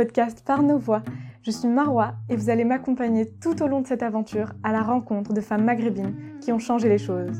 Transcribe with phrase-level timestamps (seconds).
[0.00, 1.02] Podcast Par nos voix.
[1.42, 4.82] Je suis Marwa et vous allez m'accompagner tout au long de cette aventure à la
[4.82, 7.38] rencontre de femmes maghrébines qui ont changé les choses.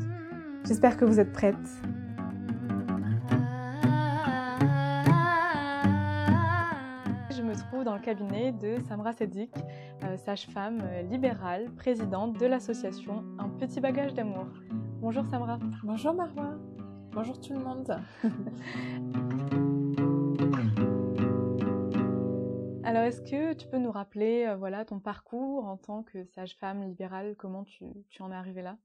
[0.67, 1.55] J'espère que vous êtes prêtes.
[7.31, 9.55] Je me trouve dans le cabinet de Samra Sedik,
[10.03, 14.45] euh, sage-femme euh, libérale, présidente de l'association Un petit bagage d'amour.
[15.01, 15.57] Bonjour Samra.
[15.83, 16.59] Bonjour Marwa.
[17.11, 17.97] Bonjour tout le monde.
[22.91, 26.83] Alors, est-ce que tu peux nous rappeler euh, voilà, ton parcours en tant que sage-femme
[26.83, 27.37] libérale?
[27.37, 28.77] Comment tu, tu, en es arrivée là?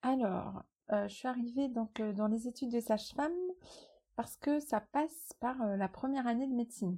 [0.00, 0.62] Alors,
[0.92, 3.36] euh, je suis arrivée donc, euh, dans les études de sage-femme
[4.16, 6.96] parce que ça passe par la première année de médecine.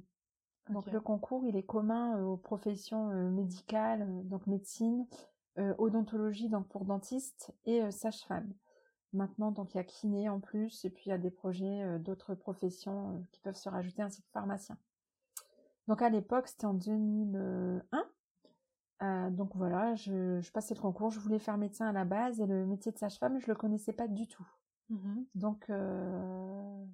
[0.69, 5.05] Donc, le concours, il est commun aux professions médicales, donc médecine,
[5.57, 8.53] odontologie donc pour dentiste et sage-femme.
[9.11, 11.99] Maintenant, donc il y a kiné en plus, et puis il y a des projets
[11.99, 14.77] d'autres professions qui peuvent se rajouter, ainsi que pharmacien.
[15.87, 18.05] Donc à l'époque, c'était en 2001.
[19.03, 22.39] Euh, donc voilà, je, je passais le concours, je voulais faire médecin à la base,
[22.41, 24.47] et le métier de sage-femme, je le connaissais pas du tout.
[25.35, 26.85] Donc, euh,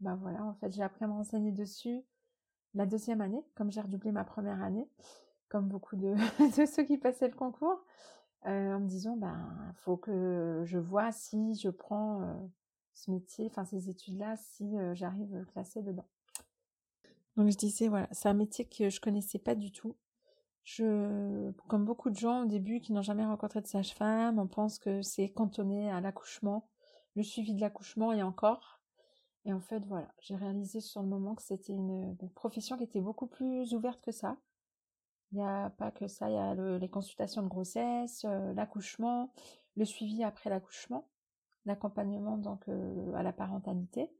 [0.00, 2.04] bah voilà, en fait, j'ai appris à me renseigner dessus
[2.74, 4.88] la deuxième année, comme j'ai redoublé ma première année,
[5.48, 6.14] comme beaucoup de,
[6.60, 7.84] de ceux qui passaient le concours,
[8.46, 12.22] euh, en me disant, ben, faut que je vois si je prends
[12.94, 16.06] ce métier, enfin ces études-là, si j'arrive classée dedans.
[17.38, 19.96] Donc je disais, voilà, c'est un métier que je connaissais pas du tout.
[20.64, 24.80] Je, comme beaucoup de gens au début qui n'ont jamais rencontré de sage-femme, on pense
[24.80, 26.68] que c'est cantonné à l'accouchement,
[27.14, 28.80] le suivi de l'accouchement et encore.
[29.44, 33.00] Et en fait, voilà, j'ai réalisé sur le moment que c'était une, profession qui était
[33.00, 34.36] beaucoup plus ouverte que ça.
[35.30, 38.52] Il n'y a pas que ça, il y a le- les consultations de grossesse, euh,
[38.54, 39.32] l'accouchement,
[39.76, 41.08] le suivi après l'accouchement,
[41.66, 44.10] l'accompagnement donc euh, à la parentalité.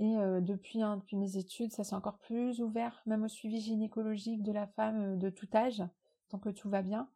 [0.00, 3.60] Et euh, depuis, hein, depuis mes études, ça s'est encore plus ouvert, même au suivi
[3.60, 5.82] gynécologique de la femme euh, de tout âge,
[6.30, 7.10] tant que tout va bien.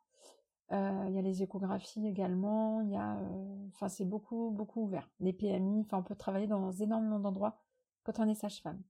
[0.70, 3.18] Euh, Il y a les échographies également, il y a,
[3.68, 5.10] enfin c'est beaucoup beaucoup ouvert.
[5.20, 7.62] Les PMI, enfin on peut travailler dans énormément d'endroits
[8.02, 8.82] quand on est sage-femme.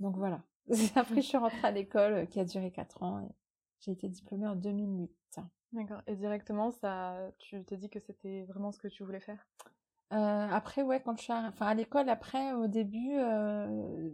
[0.00, 0.42] Donc voilà.
[0.96, 3.28] Après je suis rentrée à l'école qui a duré 4 ans
[3.80, 5.10] j'ai été diplômée en 2008.
[5.72, 6.02] D'accord.
[6.06, 9.44] Et directement, ça, tu t'es dit que c'était vraiment ce que tu voulais faire?
[10.12, 14.10] Euh, après, ouais, quand je suis, arri- enfin, à l'école, après, au début, euh,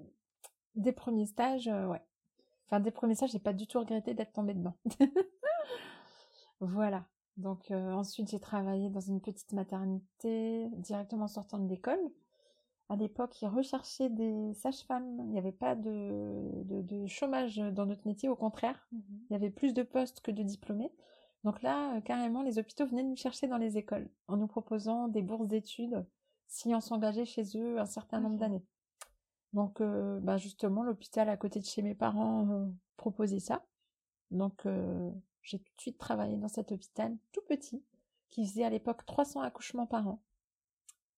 [0.76, 2.03] des premiers stages, euh, ouais.
[2.66, 4.76] Enfin, des premiers stages, j'ai pas du tout regretté d'être tombée dedans.
[6.60, 7.04] Voilà.
[7.36, 12.00] Donc, euh, ensuite, j'ai travaillé dans une petite maternité directement en sortant de l'école.
[12.91, 15.19] À l'époque, ils recherchaient des sages-femmes.
[15.20, 18.88] Il n'y avait pas de, de, de chômage dans notre métier, au contraire.
[18.92, 20.92] Il y avait plus de postes que de diplômés.
[21.44, 25.09] Donc là, euh, carrément, les hôpitaux venaient nous chercher dans les écoles en nous proposant
[25.09, 26.04] des bourses d'études
[26.49, 28.65] si on s'engageait chez eux un certain nombre d'années.
[29.53, 32.66] Donc, euh, bah justement, l'hôpital à côté de chez mes parents euh,
[32.97, 33.65] proposait ça.
[34.31, 35.10] Donc, euh,
[35.43, 37.82] j'ai tout de suite travaillé dans cet hôpital tout petit
[38.31, 40.21] qui faisait à l'époque 300 accouchements par an.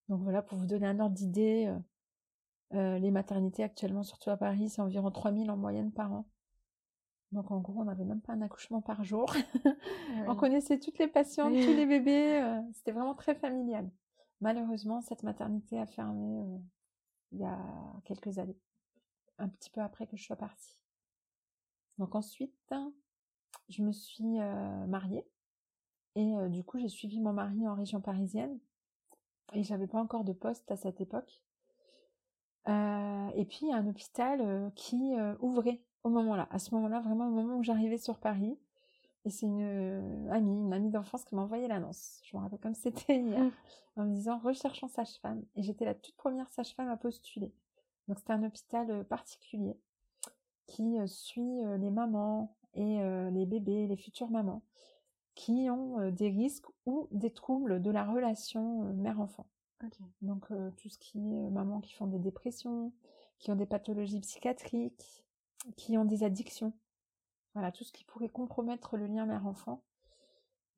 [0.09, 1.73] Donc voilà, pour vous donner un ordre d'idée,
[2.73, 6.29] les maternités actuellement, surtout à Paris, c'est environ 3000 en moyenne par an.
[7.33, 9.33] Donc en gros, on n'avait même pas un accouchement par jour.
[10.27, 12.41] On connaissait toutes les patientes, tous les bébés.
[12.43, 13.89] euh, C'était vraiment très familial.
[14.41, 16.59] Malheureusement, cette maternité a fermé euh,
[17.33, 17.59] il y a
[18.05, 18.59] quelques années.
[19.39, 20.77] Un petit peu après que je sois partie.
[21.99, 22.75] Donc ensuite,
[23.69, 25.25] je me suis euh, mariée.
[26.17, 28.59] Et du coup, j'ai suivi mon mari en région parisienne.
[29.53, 31.41] Et j'avais pas encore de poste à cette époque.
[32.67, 36.49] Et puis, il y a un hôpital qui ouvrait au moment-là.
[36.51, 38.59] À ce moment-là, vraiment au moment où j'arrivais sur Paris.
[39.25, 42.21] Et c'est une euh, amie, une amie d'enfance qui m'a envoyé l'annonce.
[42.25, 43.41] Je me rappelle comme c'était hier.
[43.41, 43.53] Mm.
[43.97, 45.43] En me disant recherchons sage-femme.
[45.57, 47.53] Et j'étais la toute première sage-femme à postuler.
[48.09, 49.77] Donc c'était un hôpital euh, particulier
[50.67, 53.01] qui euh, suit les mamans et
[53.33, 54.63] les bébés, les futures mamans,
[55.35, 59.47] qui ont des risques ou des troubles de la relation mère-enfant.
[60.23, 62.93] Donc euh, tout ce qui est euh, mamans qui font des dépressions,
[63.39, 65.25] qui ont des pathologies psychiatriques,
[65.77, 66.73] qui ont des addictions.
[67.55, 69.83] Voilà, tout ce qui pourrait compromettre le lien mère-enfant.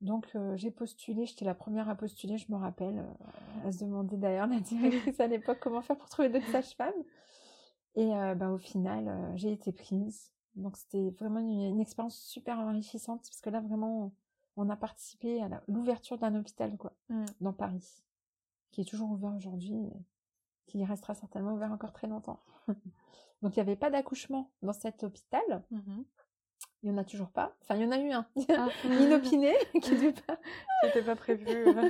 [0.01, 3.85] Donc euh, j'ai postulé, j'étais la première à postuler, je me rappelle, euh, à se
[3.85, 6.93] demander d'ailleurs la directrice à l'époque comment faire pour trouver d'autres sages-femmes.
[7.95, 10.31] Et euh, bah, au final, euh, j'ai été prise.
[10.55, 14.11] Donc c'était vraiment une, une expérience super enrichissante parce que là vraiment,
[14.57, 17.25] on a participé à l'ouverture d'un hôpital quoi, Mm.
[17.41, 18.03] dans Paris,
[18.71, 19.89] qui est toujours ouvert aujourd'hui,
[20.65, 22.41] qui restera certainement ouvert encore très longtemps.
[23.41, 25.63] Donc il n'y avait pas d'accouchement dans cet hôpital.
[25.71, 26.05] Mhm.
[26.81, 27.55] Il n'y en a toujours pas.
[27.61, 28.25] Enfin, il y en a eu un.
[28.49, 28.67] Ah.
[28.85, 31.15] Inopiné, qui dû pas.
[31.15, 31.45] Prévu.
[31.47, 31.89] euh.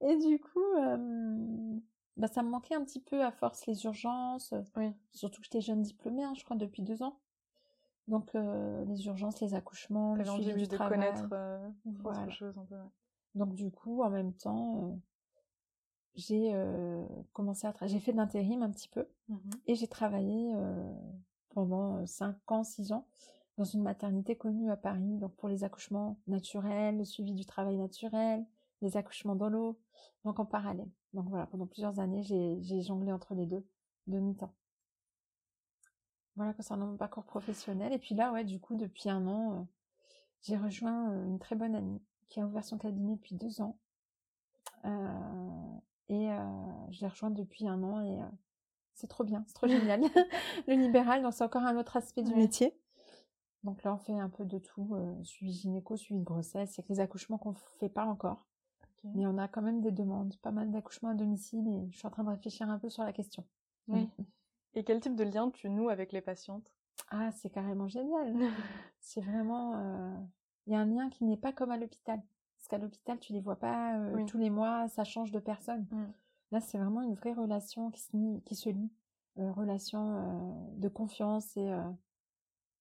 [0.00, 1.78] Et du coup, euh,
[2.16, 4.54] bah, ça me manquait un petit peu à force les urgences.
[4.76, 4.92] Oui.
[5.12, 7.18] Surtout que j'étais jeune diplômée, hein, je crois, depuis deux ans.
[8.06, 10.98] Donc les urgences, les accouchements, le suivi du de travail.
[10.98, 11.28] connaître
[11.84, 12.26] voilà.
[12.30, 12.76] chose un peu.
[13.34, 14.98] Donc du coup, en même temps,
[16.18, 16.52] j'ai
[17.32, 19.36] commencé à j'ai fait de l'intérim un petit peu mmh
[19.66, 20.52] et j'ai travaillé
[21.50, 23.06] pendant 5 ans, 6 ans
[23.56, 27.76] dans une maternité connue à Paris, donc pour les accouchements naturels, le suivi du travail
[27.76, 28.46] naturel,
[28.82, 29.78] les accouchements dans l'eau,
[30.24, 30.88] donc en parallèle.
[31.12, 33.66] Donc voilà, pendant plusieurs années, j'ai jonglé entre les deux,
[34.06, 34.54] de mi-temps.
[36.36, 37.92] Voilà concernant mon parcours professionnel.
[37.92, 39.62] Et puis là, ouais, du coup, depuis un an, euh,
[40.42, 43.76] j'ai rejoint euh, une très bonne amie qui a ouvert son cabinet depuis deux ans.
[44.84, 46.28] Euh, et
[46.90, 48.18] je l'ai rejointe depuis un an et
[48.94, 50.00] c'est trop bien, c'est trop génial.
[50.66, 52.74] le libéral, donc c'est encore un autre aspect du métier.
[53.64, 56.72] Donc là, on fait un peu de tout, suivi gynéco, suivi de grossesse.
[56.74, 58.46] C'est que les accouchements qu'on fait pas encore.
[59.04, 62.06] Mais on a quand même des demandes, pas mal d'accouchements à domicile et je suis
[62.06, 63.44] en train de réfléchir un peu sur la question.
[63.88, 64.08] Oui.
[64.74, 66.72] Et quel type de lien tu noues avec les patientes?
[67.10, 68.36] Ah, c'est carrément génial.
[69.00, 69.74] c'est vraiment...
[69.76, 70.14] Euh,
[70.66, 72.20] il y a un lien qui n'est pas comme à l'hôpital.
[72.58, 75.86] Parce qu'à l'hôpital, tu les vois pas euh, tous les mois, ça change de personne.
[75.90, 76.04] Mmh.
[76.52, 78.90] Là, c'est vraiment une vraie relation qui se, qui se lie.
[79.38, 81.72] Euh, relation de confiance et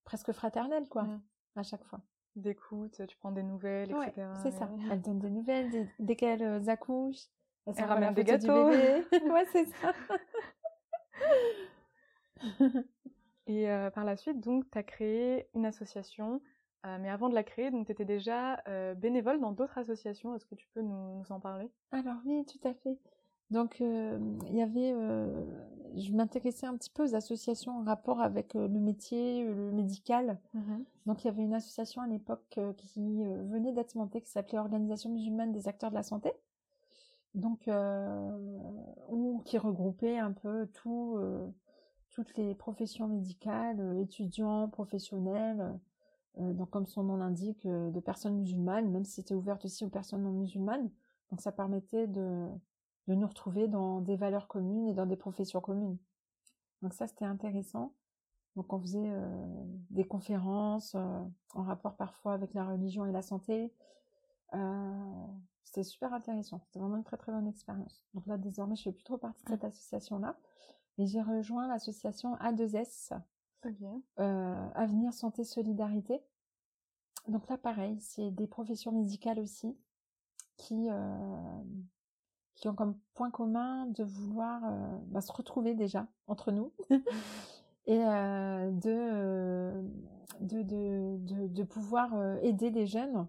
[0.03, 1.07] presque fraternelle, quoi,
[1.55, 2.01] à chaque fois
[2.35, 4.27] d'écoute, tu prends des nouvelles, etc.
[4.43, 4.69] C'est ça.
[4.91, 7.27] Elle donne des nouvelles dès, qu'elles accouchent.
[7.65, 8.67] Elle, ramène des gâteaux.
[8.69, 9.93] ouais, c'est ça.
[13.47, 16.41] Et euh, par la suite, donc, tu as créé une association.
[16.85, 20.35] Euh, mais avant de la créer, donc tu étais déjà euh, bénévole dans d'autres associations.
[20.35, 21.69] Est-ce que tu peux nous, en parler?
[21.91, 22.97] Alors oui, tout à fait.
[23.49, 24.91] Donc il y avait,
[25.95, 30.39] je m'intéressais un petit peu aux associations en rapport avec le métier, le médical.
[30.53, 34.57] Mmh donc il y avait une association à l'époque qui venait d'être montée qui s'appelait
[34.57, 36.33] Organisation musulmane des acteurs de la santé.
[37.33, 37.69] Donc
[39.45, 41.17] qui regroupait un peu tout
[42.17, 45.73] toutes les professions médicales, euh, étudiants, professionnels, euh,
[46.39, 49.89] donc comme son nom l'indique, euh, de personnes musulmanes, même si c'était ouvert aussi aux
[49.89, 50.89] personnes non musulmanes.
[51.31, 52.47] Donc ça permettait de,
[53.07, 55.97] de nous retrouver dans des valeurs communes et dans des professions communes.
[56.81, 57.93] Donc ça c'était intéressant.
[58.55, 59.11] Donc on faisait
[59.91, 63.71] des conférences en rapport parfois avec la religion et la santé.
[65.63, 66.59] c'était super intéressant.
[66.65, 68.03] C'était vraiment une très très bonne expérience.
[68.13, 70.37] Donc là désormais je fais plus trop partie de cette association là.
[70.97, 73.13] Et j'ai rejoint l'association A2S,
[74.19, 76.21] euh, Avenir Santé Solidarité.
[77.27, 79.77] Donc là, pareil, c'est des professions médicales aussi
[80.55, 81.61] qui, euh,
[82.55, 86.71] qui ont comme point commun de vouloir euh, bah, se retrouver déjà entre nous
[87.85, 89.71] et de,
[90.41, 93.27] de, de, de, pouvoir aider les jeunes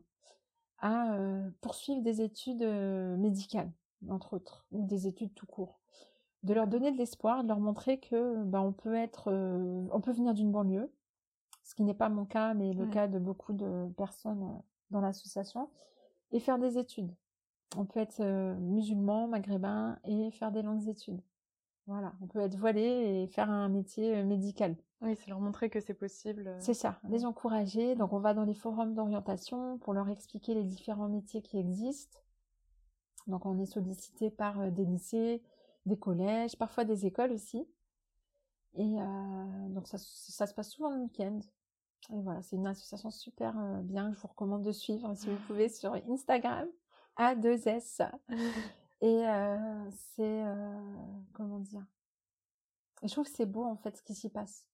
[0.80, 1.16] à
[1.60, 2.64] poursuivre des études
[3.18, 3.70] médicales,
[4.08, 5.77] entre autres, ou des études tout court
[6.48, 10.00] de leur donner de l'espoir, de leur montrer que bah, on peut être, euh, on
[10.00, 10.90] peut venir d'une banlieue,
[11.62, 15.02] ce qui n'est pas mon cas, mais le cas de beaucoup de personnes euh, dans
[15.02, 15.68] l'association,
[16.32, 17.14] et faire des études.
[17.76, 21.20] On peut être euh, musulman, maghrébin et faire des longues études.
[21.86, 24.74] Voilà, on peut être voilé et faire un métier médical.
[25.02, 26.56] Oui, c'est leur montrer que c'est possible.
[26.60, 27.94] C'est ça, les encourager.
[27.94, 32.18] Donc on va dans les forums d'orientation pour leur expliquer les différents métiers qui existent.
[33.26, 35.42] Donc on est sollicité par des lycées,
[35.88, 37.66] des collèges, parfois des écoles aussi.
[38.74, 41.40] Et euh, donc ça, ça, se passe souvent le week-end.
[42.12, 45.28] Et voilà, c'est une association super euh, bien que je vous recommande de suivre si
[45.28, 46.68] vous pouvez sur Instagram,
[47.18, 48.08] A2S.
[49.00, 50.42] Et euh, c'est,
[51.32, 51.86] comment dire,
[53.00, 54.66] et je trouve que c'est beau en fait ce qui s'y passe.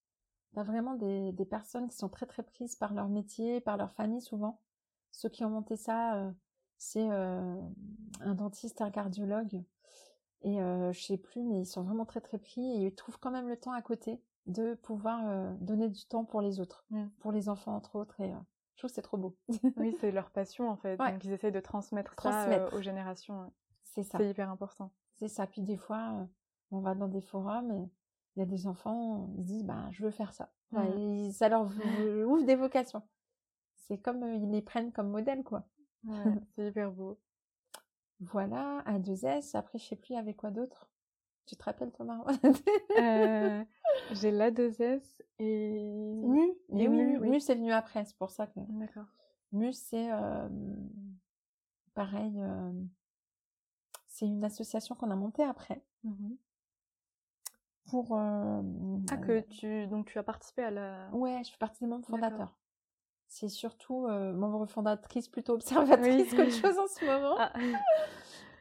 [0.52, 3.60] Il y a vraiment des, des, personnes qui sont très très prises par leur métier,
[3.60, 4.62] par leur famille souvent.
[5.10, 6.32] Ceux qui ont monté ça,
[6.78, 9.62] c'est un dentiste, un cardiologue
[10.44, 13.18] et euh, je sais plus, mais ils sont vraiment très très pris et ils trouvent
[13.18, 16.84] quand même le temps à côté de pouvoir euh, donner du temps pour les autres,
[16.90, 17.06] mmh.
[17.18, 18.20] pour les enfants entre autres.
[18.20, 18.36] Et euh,
[18.74, 19.36] je trouve que c'est trop beau.
[19.78, 20.98] oui, c'est leur passion en fait.
[20.98, 23.50] Donc ils essayent de transmettre, ça aux générations.
[23.84, 24.18] C'est ça.
[24.18, 24.92] C'est hyper important.
[25.14, 25.46] C'est ça.
[25.46, 26.28] Puis des fois,
[26.70, 27.90] on va dans des forums et
[28.36, 30.52] il y a des enfants, ils disent, bah, je veux faire ça.
[30.72, 31.30] Mmh.
[31.30, 31.62] ça leur
[32.26, 33.02] ouvre des vocations.
[33.76, 35.64] C'est comme ils les prennent comme modèle, quoi.
[36.54, 37.18] c'est hyper beau.
[38.30, 39.56] Voilà, à 2S.
[39.56, 40.88] Après, je sais plus avec quoi d'autre?
[41.46, 42.24] Tu te rappelles, Thomas?
[42.98, 43.64] Euh,
[44.12, 45.02] J'ai la 2S
[45.38, 45.82] et...
[45.82, 46.52] Mu.
[46.70, 48.60] Et oui, Mu, c'est venu après, c'est pour ça que...
[48.68, 49.06] D'accord.
[49.52, 50.10] Mu, c'est...
[50.12, 50.48] Euh,
[51.94, 52.72] pareil, euh,
[54.06, 55.84] c'est une association qu'on a montée après.
[56.04, 56.34] Mmh
[57.90, 58.16] pour...
[58.16, 59.86] ah, que tu...
[59.88, 61.10] Donc, tu as participé à la...
[61.12, 62.56] Ouais, je suis partie des membres fondateurs
[63.34, 67.34] c'est surtout euh, membre fondatrice plutôt observatrice qu'autre chose en ce moment.
[67.36, 67.52] Ah.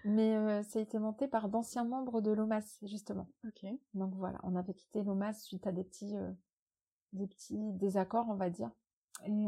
[0.04, 3.28] Mais euh, ça a été monté par d'anciens membres de l'OMAS, justement.
[3.46, 3.68] Ok.
[3.94, 6.32] Donc voilà, on avait quitté l'OMAS suite à des petits, euh,
[7.14, 8.72] des petits désaccords, on va dire.
[9.28, 9.46] Et,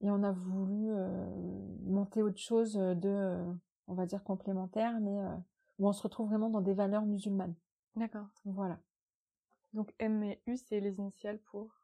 [0.00, 0.92] et on a voulu
[1.86, 3.38] monter autre chose de,
[3.86, 5.16] on va dire, complémentaire, mais
[5.78, 7.54] où on se retrouve vraiment dans des valeurs musulmanes.
[7.94, 8.26] D'accord.
[8.44, 8.80] Voilà.
[9.72, 11.83] Donc M et U, c'est les initiales pour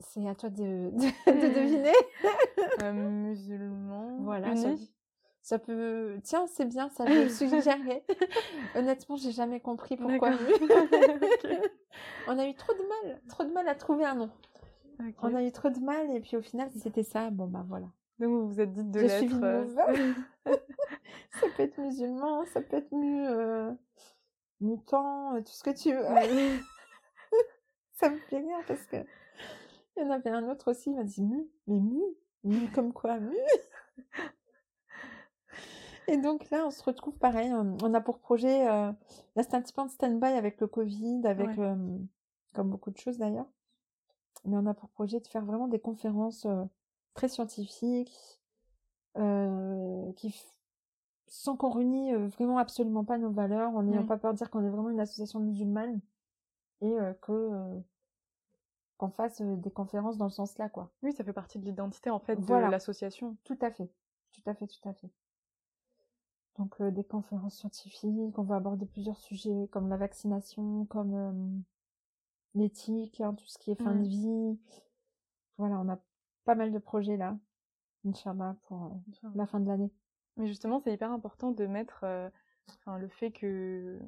[0.00, 1.92] C'est à toi de, de, deviner.
[2.82, 4.18] euh, musulman.
[4.20, 4.56] Voilà.
[4.56, 4.70] Ça,
[5.42, 6.18] ça, peut.
[6.22, 8.04] Tiens, c'est bien, ça je suggérerais.
[8.74, 10.30] Honnêtement, j'ai jamais compris pourquoi.
[12.28, 14.30] On a eu trop de mal, trop de mal à trouver un nom.
[15.00, 15.14] Okay.
[15.22, 17.64] On a eu trop de mal et puis au final, si c'était ça, bon bah
[17.68, 17.86] voilà.
[18.18, 19.08] Donc vous vous êtes dit de.
[19.08, 19.64] Suivi euh...
[21.40, 23.72] ça peut être musulman, ça peut être mu, euh,
[24.60, 26.04] mutant, tout ce que tu veux.
[27.92, 28.96] ça me fait rire parce que
[29.96, 32.00] il y en avait un autre aussi, il m'a dit mu, mais mu,
[32.44, 33.36] mu comme quoi mu.
[36.06, 37.50] Et donc là, on se retrouve pareil.
[37.82, 38.92] On a pour projet, euh,
[39.36, 41.58] là c'est un petit peu en stand-by avec le Covid, avec Ouais.
[41.64, 41.98] euh,
[42.52, 43.46] comme beaucoup de choses d'ailleurs.
[44.44, 46.64] Mais on a pour projet de faire vraiment des conférences euh,
[47.14, 48.40] très scientifiques,
[50.16, 50.34] qui
[51.26, 54.50] sans qu'on renie euh, vraiment absolument pas nos valeurs, en n'ayant pas peur de dire
[54.50, 56.00] qu'on est vraiment une association musulmane
[56.82, 57.80] et que
[58.96, 60.90] qu'on fasse des conférences dans le sens là, quoi.
[61.02, 62.66] Oui, ça fait partie de l'identité en fait Voilà.
[62.66, 63.36] de l'association.
[63.44, 63.90] Tout à fait,
[64.32, 65.10] tout à fait, tout à fait.
[66.58, 71.60] Donc euh, des conférences scientifiques, on va aborder plusieurs sujets comme la vaccination, comme euh,
[72.54, 74.58] l'éthique, hein, tout ce qui est fin de vie.
[75.58, 75.98] Voilà, on a
[76.44, 77.36] pas mal de projets là,
[78.06, 78.84] Inch'Allah, pour
[79.24, 79.90] euh, la fin de l'année.
[80.36, 82.04] Mais justement, c'est hyper important de mettre
[82.80, 83.98] enfin, le fait que,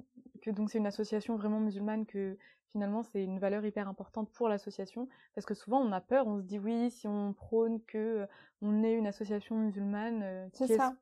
[0.43, 2.37] que donc c'est une association vraiment musulmane, que
[2.73, 6.39] finalement c'est une valeur hyper importante pour l'association, parce que souvent on a peur, on
[6.39, 8.27] se dit oui, si on prône que euh,
[8.63, 10.49] on est une association musulmane, euh,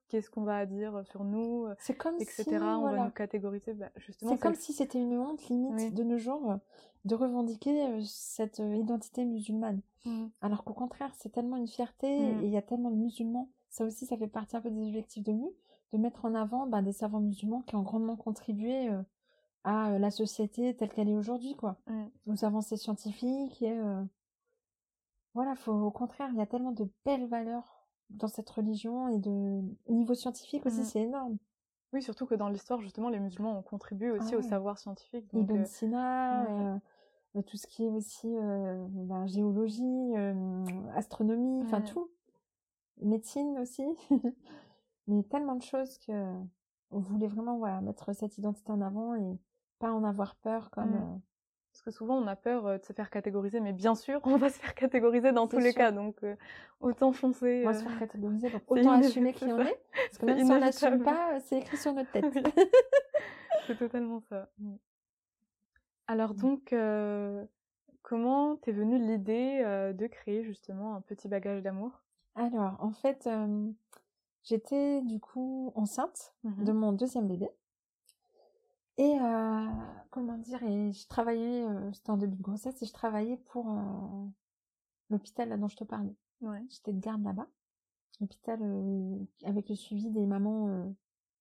[0.09, 2.45] qu'est-ce qu'on va dire sur nous, euh, C'est comme etc.
[2.45, 3.75] si, on va nous catégoriser.
[3.75, 5.91] Bah, justement, c'est comme le- si c'était une honte limite Oui.
[5.93, 6.57] de nos jours euh,
[7.05, 9.81] de revendiquer euh, cette euh, identité musulmane.
[10.05, 10.31] Mhm.
[10.43, 12.43] Alors qu'au contraire, c'est tellement une fierté Mm.
[12.43, 13.49] et il y a tellement de musulmans.
[13.71, 15.49] Ça aussi, ça fait partie un peu des objectifs de MU,
[15.95, 19.03] de mettre en avant ben, des savants musulmans qui ont grandement contribué euh,
[19.63, 21.77] à euh, la société telle qu'elle est aujourd'hui, quoi.
[21.87, 22.05] Mm.
[22.27, 24.03] Aux avancées scientifiques et euh,
[25.35, 29.19] voilà, faut au contraire, il y a tellement de belles valeurs dans cette religion et
[29.19, 31.39] de au niveau scientifique aussi, c'est énorme.
[31.93, 34.49] Oui, surtout que dans l'histoire, justement, les musulmans ont contribué aussi Ah au ouais.
[34.49, 35.33] savoir scientifique.
[35.33, 36.81] Donc, Ibn Sina, ouais.
[37.37, 40.15] euh, tout ce qui est aussi ben, géologie,
[40.95, 41.85] astronomie, enfin Ouais.
[41.85, 42.11] tout.
[43.01, 43.85] Médecine aussi.
[45.07, 46.13] Mais tellement de choses que
[46.91, 49.39] on voulait vraiment voilà, mettre cette identité en avant et
[49.79, 50.91] pas en avoir peur comme...
[50.91, 50.95] Mm.
[51.15, 51.19] euh,
[51.73, 54.37] Parce que souvent, on a peur euh, de se faire catégoriser, mais bien sûr, on
[54.37, 56.37] va se faire catégoriser dans tous les cas, donc euh,
[56.81, 57.63] autant foncer.
[57.65, 59.81] on va se faire catégoriser, donc autant assumer qui on est.
[60.07, 61.03] Parce que même si on inévitable.
[61.03, 62.25] pas, c'est écrit sur notre tête.
[62.35, 62.43] Oui.
[63.67, 64.51] C'est totalement ça.
[64.59, 64.75] Mm.
[66.07, 66.37] Alors Mm.
[66.37, 67.45] donc, euh,
[68.03, 69.63] comment t'es venue l'idée
[69.95, 72.03] de créer justement un petit bagage d'amour?
[72.35, 73.27] Alors, en fait,
[74.45, 76.65] j'étais du coup enceinte Mhm.
[76.65, 77.49] de mon deuxième bébé.
[78.97, 79.67] Et euh,
[80.11, 83.69] comment dire, et je travaillais, euh, c'était en début de grossesse, et je travaillais pour
[83.69, 84.27] euh,
[85.11, 86.15] l'hôpital là dont je te parlais.
[86.43, 86.63] Ouais.
[86.69, 87.49] J'étais de garde là-bas,
[88.21, 90.95] l'hôpital euh, avec le suivi des mamans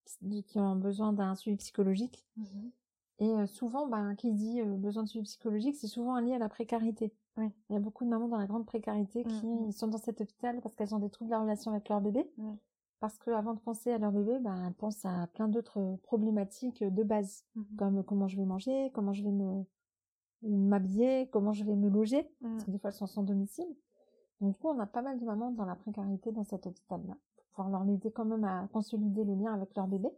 [0.05, 2.25] qui qui ont besoin d'un suivi psychologique.
[2.37, 2.71] Mhm.
[3.19, 7.13] Et souvent, ben, qui dit besoin de suivi psychologique, c'est souvent lié à la précarité.
[7.37, 7.51] Oui.
[7.69, 9.71] Il y a beaucoup de mamans dans la grande précarité qui Mhm.
[9.71, 12.27] sont dans cet hôpital parce qu'elles ont des troubles de la relation avec leur bébé.
[13.03, 17.03] Parce qu'avant de penser à leur bébé, ben, elles pensent à plein d'autres problématiques de
[17.03, 17.65] base, Mhm.
[17.75, 19.65] comme comment je vais manger, comment je vais me
[20.41, 22.51] m'habiller, comment je vais me loger, Mm.
[22.53, 23.67] parce que des fois elles sont sans domicile.
[24.39, 27.15] Donc du coup, on a pas mal de mamans dans la précarité dans cet hôpital-là,
[27.35, 30.09] pour pouvoir leur aider quand même à consolider le lien avec leur bébé.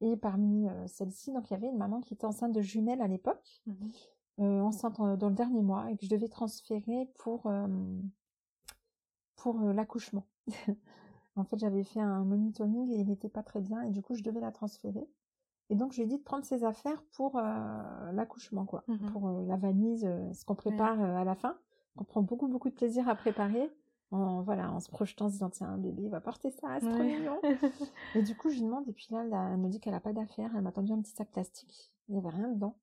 [0.00, 3.02] Et parmi euh, celles-ci, donc il y avait une maman qui était enceinte de jumelles
[3.02, 3.90] à l'époque, Mhm.
[4.38, 7.66] euh, enceinte en- dans le dernier mois, et que je devais transférer pour euh,
[9.34, 10.26] pour l'accouchement.
[11.36, 14.14] en fait, j'avais fait un monitoring et il n'était pas très bien, et du coup,
[14.14, 15.06] je devais la transférer.
[15.70, 19.06] Et donc, je lui ai dit de prendre ses affaires pour euh, l'accouchement, quoi, Mhm.
[19.12, 21.56] pour euh, la valise, euh, ce qu'on prépare à la fin.
[21.96, 23.70] On prend beaucoup, beaucoup de plaisir à préparer,
[24.10, 26.80] en, voilà, en se projetant, en se disant, tiens, un bébé, il va porter ça,
[26.80, 27.40] c'est trop mignon.
[28.16, 30.00] Et du coup, je lui demande, et puis là, là, elle me dit qu'elle a
[30.00, 32.74] pas d'affaires, elle m'a tendu un petit sac plastique, il n'y avait rien dedans.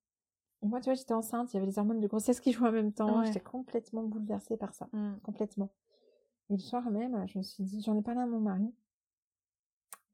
[0.62, 2.70] Et moi, tu vois, j'étais enceinte, il y avait les hormones de grossesse qui jouaient
[2.70, 3.25] en même temps, Ouais.
[3.25, 5.16] j'étais complètement bouleversée par ça, Mm.
[5.24, 5.70] complètement.
[6.50, 8.74] Et le soir même, je me suis dit, j'en ai parlé à mon mari,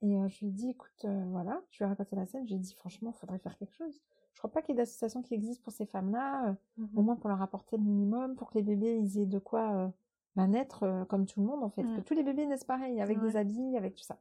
[0.02, 2.44] et euh, je lui ai dit, écoute, euh, voilà, je lui ai raconté la scène,
[2.46, 4.02] je lui ai dit, franchement, faudrait faire quelque chose.
[4.34, 6.90] Je crois pas qu'il y ait d'association qui existe pour ces femmes-là, euh, Mhm.
[6.98, 9.94] au moins pour leur apporter le minimum, pour que les bébés ils aient de quoi
[10.36, 13.20] bah, naître comme tout le monde en fait, que tous les bébés naissent pareil, avec
[13.22, 13.28] Ouais.
[13.30, 14.20] des habits, avec tout ça.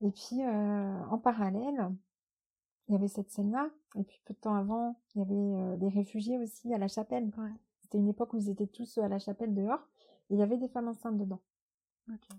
[0.00, 1.90] Et puis en parallèle,
[2.88, 3.68] il y avait cette scène-là.
[3.96, 7.32] Et puis peu de temps avant, il y avait des réfugiés aussi à la chapelle.
[7.80, 9.86] C'était une époque où ils étaient tous à la chapelle dehors.
[10.30, 11.40] Et il y avait des femmes enceintes dedans.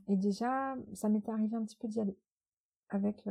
[0.08, 2.18] Et déjà, ça m'était arrivé un petit peu d'y aller.
[2.90, 3.28] Avec,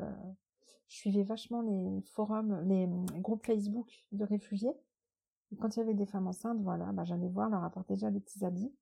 [0.89, 2.89] je suivais vachement les forums, les
[3.21, 4.75] groupes Facebook de réfugiés.
[5.53, 8.11] Et quand il y avait des femmes enceintes, voilà, bah, j'allais voir, leur apporter déjà
[8.11, 8.73] des petits habits.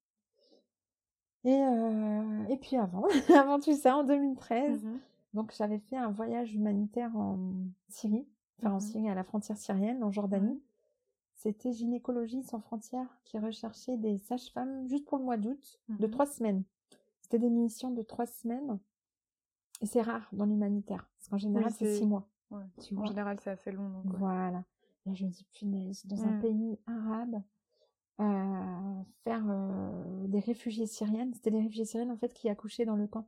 [1.44, 3.04] Et, euh, et puis avant,
[3.36, 4.98] avant tout ça, en 2013, mmh
[5.34, 7.38] donc j'avais fait un voyage humanitaire en
[7.88, 10.60] Syrie, enfin en mmh Syrie, à la frontière syrienne, en Jordanie.
[11.42, 16.10] C'était Gynécologie sans frontières qui recherchait des sages-femmes juste pour le mois d'août, de mmh
[16.12, 16.62] trois semaines.
[17.20, 18.78] C'était des missions de trois semaines.
[19.80, 22.28] Et c'est rare dans l'humanitaire, parce qu'en général, c'est six mois.
[22.52, 23.90] en général, c'est assez long.
[24.04, 24.62] Voilà.
[25.04, 27.42] Là, je me dis, punaise, dans un pays arabe,
[28.20, 31.34] euh, faire euh, des réfugiés syriennes.
[31.34, 33.26] C'était des réfugiés syriennes en fait qui accouchaient dans le camp.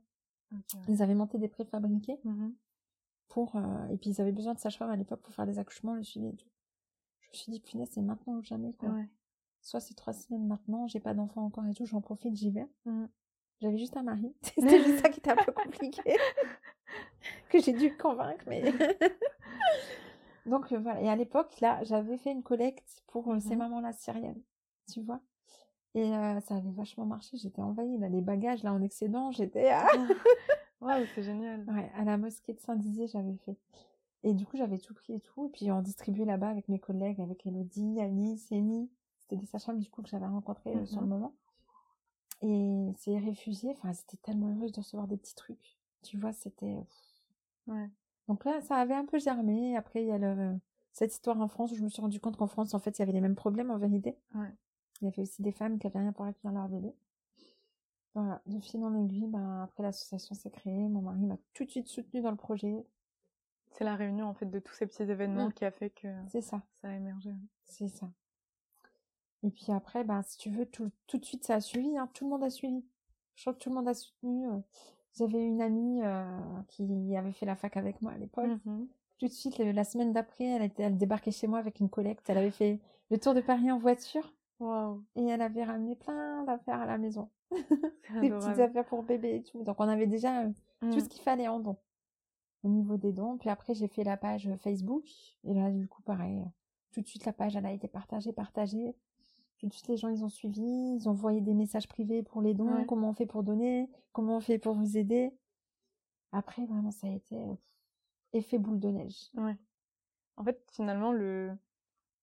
[0.87, 2.47] Ils avaient monté des préfabriqués mmh
[3.27, 5.95] pour euh, et puis ils avaient besoin de sages-femmes à l'époque pour faire des accouchements,
[5.95, 6.47] le suivi et tout.
[7.35, 8.89] Je me suis dit punaise c'est maintenant ou jamais quoi.
[9.61, 12.67] Soit c'est trois semaines maintenant, j'ai pas d'enfant encore et tout, j'en profite, j'y vais.
[12.85, 13.05] Mmh.
[13.61, 16.01] J'avais juste un mari, c'était juste ça qui était un peu compliqué
[17.49, 18.63] que j'ai dû convaincre mais.
[20.45, 23.91] Donc voilà et à l'époque là j'avais fait une collecte pour ces mmh mamans là
[23.91, 24.41] syriennes
[24.91, 25.19] tu vois.
[25.95, 29.69] Et ça avait vachement marché, j'étais envahie, là, les bagages, là, en excédent, j'étais...
[29.69, 29.87] à...
[30.81, 31.63] ouais, c'est génial.
[31.69, 33.55] Ouais, à la mosquée de Saint-Dizier, j'avais fait.
[34.25, 36.79] Et du coup, j'avais tout pris et tout, et puis on distribuait là-bas avec mes
[36.79, 38.89] collègues, avec Elodie, Annie, Séni.
[39.19, 41.35] C'était des sages du coup, que j'avais rencontrés sur le mmh moment.
[42.41, 45.77] Et ces réfugiés, enfin, c'était tellement heureuse de recevoir des petits trucs.
[46.01, 46.83] Tu vois, c'était...
[47.67, 47.87] Ouais.
[48.27, 49.77] Donc là, ça avait un peu germé.
[49.77, 50.59] Après, il y a le,
[50.91, 53.01] cette histoire en France où je me suis rendu compte qu'en France, en fait, il
[53.01, 54.17] y avait les mêmes problèmes en vérité.
[54.33, 54.51] Ouais.
[55.01, 56.95] Il y avait aussi des femmes qui avaient rien pour accueillir leur bébé.
[58.15, 61.69] Voilà, de fil en aiguille, ben, après l'association s'est créée, mon mari m'a tout de
[61.69, 62.87] suite soutenu dans le projet.
[63.77, 65.53] C'est la réunion en fait de tous ces petits événements mmh.
[65.53, 66.61] qui a fait que c'est ça.
[66.75, 67.31] ça a émergé.
[67.65, 68.09] C'est ça.
[69.43, 72.09] Et puis après, ben, si tu veux, tout, tout de suite ça a suivi, hein,
[72.13, 72.85] tout le monde a suivi.
[73.35, 74.47] Je crois que tout le monde a soutenu.
[74.47, 74.57] Euh.
[75.17, 76.23] J'avais une amie euh,
[76.69, 78.59] qui avait fait la fac avec moi à l'époque.
[78.65, 78.85] Mmh
[79.17, 82.29] tout de suite, la semaine d'après, elle, était, elle débarquait chez moi avec une collecte.
[82.29, 84.33] Elle avait fait le tour de Paris en voiture.
[85.15, 87.29] Et elle avait ramené plein d'affaires à la maison.
[88.21, 89.63] Des petites affaires pour bébé et tout.
[89.63, 90.49] Donc on avait déjà euh,
[90.81, 91.07] tout ce mmh.
[91.07, 91.77] qu'il fallait en dons.
[92.65, 93.37] Au niveau des dons.
[93.37, 95.05] Puis après j'ai fait la page Facebook.
[95.43, 96.43] Et là du coup pareil.
[96.91, 98.95] Tout de suite la page elle a été partagée, partagée.
[99.59, 100.63] Tout de suite les gens ils ont suivi.
[100.63, 102.83] Ils ont envoyé des messages privés pour les dons.
[102.85, 103.87] Comment on fait pour donner?
[104.13, 105.31] Comment on fait pour vous aider?
[106.31, 107.53] Après vraiment ça a été euh,
[108.33, 109.29] effet boule de neige.
[109.35, 109.55] Ouais.
[110.35, 111.55] En fait finalement le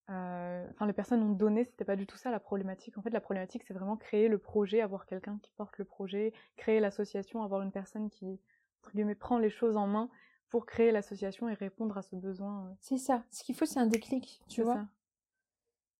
[0.09, 2.97] euh, enfin, les personnes ont donné, c'était pas du tout ça la problématique.
[2.97, 6.33] En fait, la problématique, c'est vraiment créer le projet, avoir quelqu'un qui porte le projet,
[6.57, 8.39] créer l'association, avoir une personne qui,
[8.81, 10.09] entre guillemets, prend les choses en main
[10.53, 12.67] pour créer l'association et répondre à ce besoin.
[12.67, 12.73] Euh.
[12.79, 13.23] C'est ça.
[13.31, 14.85] Ce qu'il faut, c'est un déclic, tu vois.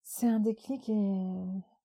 [0.03, 1.25] C'est un déclic et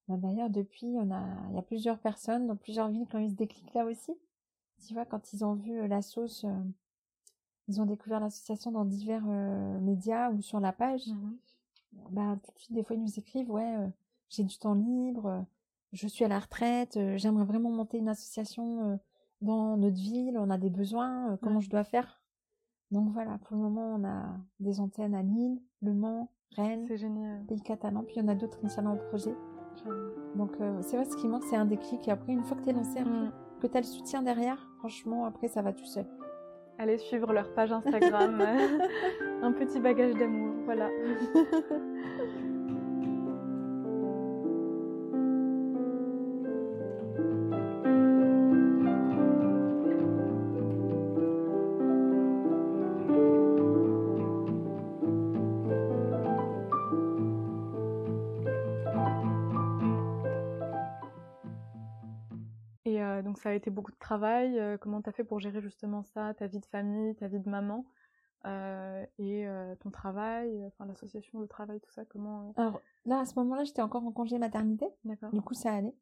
[0.07, 3.21] bah, d'ailleurs, depuis, on a, il y a plusieurs personnes dans plusieurs villes qui ont
[3.21, 4.13] eu ce déclic-là aussi.
[4.87, 6.45] Tu vois, quand ils ont vu euh, la sauce,
[7.69, 9.25] ils ont découvert l'association dans divers
[9.81, 11.07] médias ou sur la page.
[12.11, 13.89] Bah, tout de suite, des fois, ils nous écrivent, ouais, euh,
[14.29, 15.41] j'ai du temps libre, euh,
[15.93, 19.01] je suis à la retraite, euh, j'aimerais vraiment monter une association
[19.41, 22.18] dans notre ville, on a des besoins, comment je dois faire?
[22.91, 24.25] Donc voilà, pour le moment, on a
[24.61, 26.87] des antennes à Lille, Le Mans, Rennes,
[27.47, 29.35] Pays Catalan, puis il y en a d'autres initialement au projet.
[30.35, 32.09] Donc c'est vrai, ce qui manque, c'est un déclic.
[32.09, 33.33] Et après, une fois que tu es lancé, mmh.
[33.61, 36.07] que tu as le soutien derrière, franchement, après, ça va tout seul.
[36.79, 38.41] Allez suivre leur page Instagram.
[39.43, 40.89] un petit bagage d'amour, voilà.
[63.69, 64.59] été beaucoup de travail.
[64.59, 67.41] Euh, comment tu as fait pour gérer justement ça, ta vie de famille, ta vie
[67.41, 67.85] de maman
[68.47, 73.25] euh, et euh, ton travail, enfin l'association, le travail, tout ça Comment Alors là, à
[73.25, 74.87] ce moment-là, j'étais encore en congé maternité.
[75.05, 75.31] D'accord.
[75.33, 75.95] Du coup, ça allait.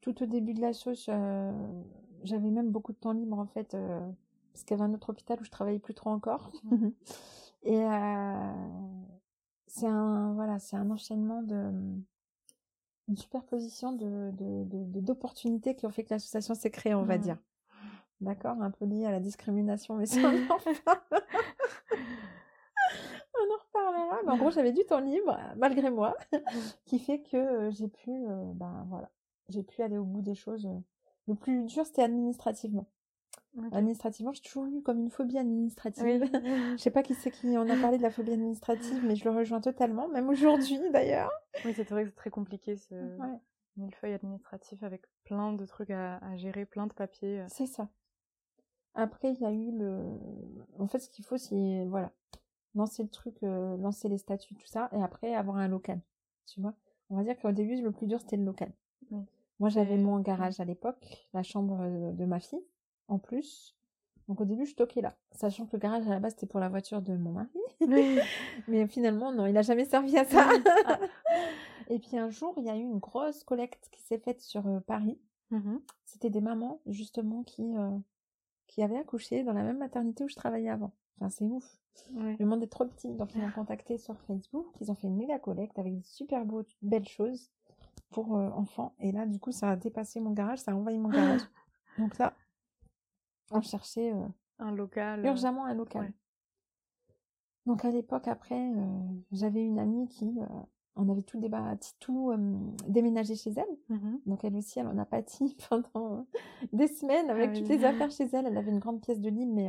[0.00, 1.10] Tout au début de la sauce,
[2.22, 3.76] j'avais même beaucoup de temps libre en fait,
[4.52, 6.52] parce qu'il y avait un autre hôpital où je travaillais plus trop encore.
[6.64, 6.88] Mmh.
[7.62, 7.84] et
[9.66, 11.72] c'est un voilà, c'est un enchaînement de
[13.08, 14.32] une superposition de,
[15.00, 17.22] d'opportunités qui ont fait que l'association s'est créée, on va mmh.
[17.22, 17.38] dire.
[18.20, 20.30] D'accord Un peu lié à la discrimination, mais ça, on en
[23.34, 24.18] on en reparlera.
[24.24, 26.16] Mais en gros, j'avais du temps libre, malgré moi,
[26.86, 29.10] qui fait que euh, j'ai pu, euh, ben voilà,
[29.48, 30.68] j'ai pu aller au bout des choses.
[31.28, 32.86] Le plus dur, c'était administrativement.
[33.72, 36.24] Administrativement, j'ai toujours eu comme une phobie administrative.
[36.76, 39.24] je sais pas qui c'est qui en a parlé de la phobie administrative, mais je
[39.24, 41.30] le rejoins totalement, même aujourd'hui d'ailleurs.
[41.64, 42.94] Oui, c'est vrai que c'est très compliqué ce
[43.76, 47.40] millefeuille administratif avec plein de trucs à, gérer, plein de papiers.
[47.40, 47.46] Euh.
[47.48, 47.88] C'est ça.
[48.94, 50.18] Après, il y a eu le.
[50.78, 52.12] En fait, ce qu'il faut, c'est voilà,
[52.74, 56.00] lancer le truc, euh, lancer les statuts, tout ça, et après avoir un local.
[56.46, 56.74] Tu vois
[57.10, 58.72] On va dire qu'au début, le plus dur, c'était le local.
[59.58, 60.98] Moi, j'avais mon garage à l'époque,
[61.32, 62.62] la chambre euh, de ma fille,
[63.08, 63.76] en plus.
[64.28, 66.58] Donc au début, je stockais là, sachant que le garage à la base c'était pour
[66.58, 67.48] la voiture de mon mari.
[68.68, 70.48] Mais finalement, non, il n'a jamais servi à ça.
[70.86, 70.98] Ah.
[71.88, 74.66] Et puis un jour, il y a eu une grosse collecte qui s'est faite sur
[74.66, 75.18] euh, Paris.
[75.50, 77.90] Mmh c'était des mamans justement qui euh,
[78.66, 80.92] qui avaient accouché dans la même maternité où je travaillais avant.
[81.18, 81.78] Enfin, c'est ouf.
[82.12, 84.66] Le monde est trop petit, donc ils m'ont contacté sur Facebook.
[84.80, 87.50] Ils ont fait une méga collecte avec des super beaux, belles choses
[88.10, 88.94] pour euh, enfants.
[89.00, 91.40] Et là, du coup, ça a dépassé mon garage, ça a envahi mon garage.
[91.98, 92.34] Donc là,
[93.50, 94.26] on cherchait euh,
[94.58, 95.20] un local.
[95.20, 96.12] Euh, urgemment un local.
[97.66, 98.70] Donc à l'époque, après,
[99.32, 100.38] j'avais une amie qui,
[100.94, 102.32] on avait tout débattu, tout
[102.86, 103.76] déménagé chez elle.
[103.88, 106.26] Mmh Donc elle aussi, elle en a pâti pendant
[106.72, 108.46] des semaines avec ah toutes les affaires chez elle.
[108.46, 109.68] Elle avait une grande pièce de lit, mais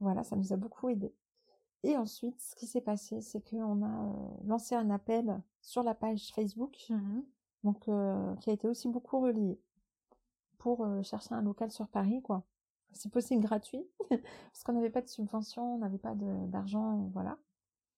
[0.00, 1.14] voilà, ça nous a beaucoup aidé.
[1.84, 4.12] Et ensuite, ce qui s'est passé, c'est qu'on a
[4.44, 7.20] lancé un appel sur la page Facebook, mmh
[7.62, 7.84] donc
[8.40, 9.60] qui a été aussi beaucoup relié
[10.58, 12.44] pour chercher un local sur Paris, quoi.
[12.92, 17.38] Si possible gratuit, parce qu'on n'avait pas de subvention, on n'avait pas d'argent, voilà.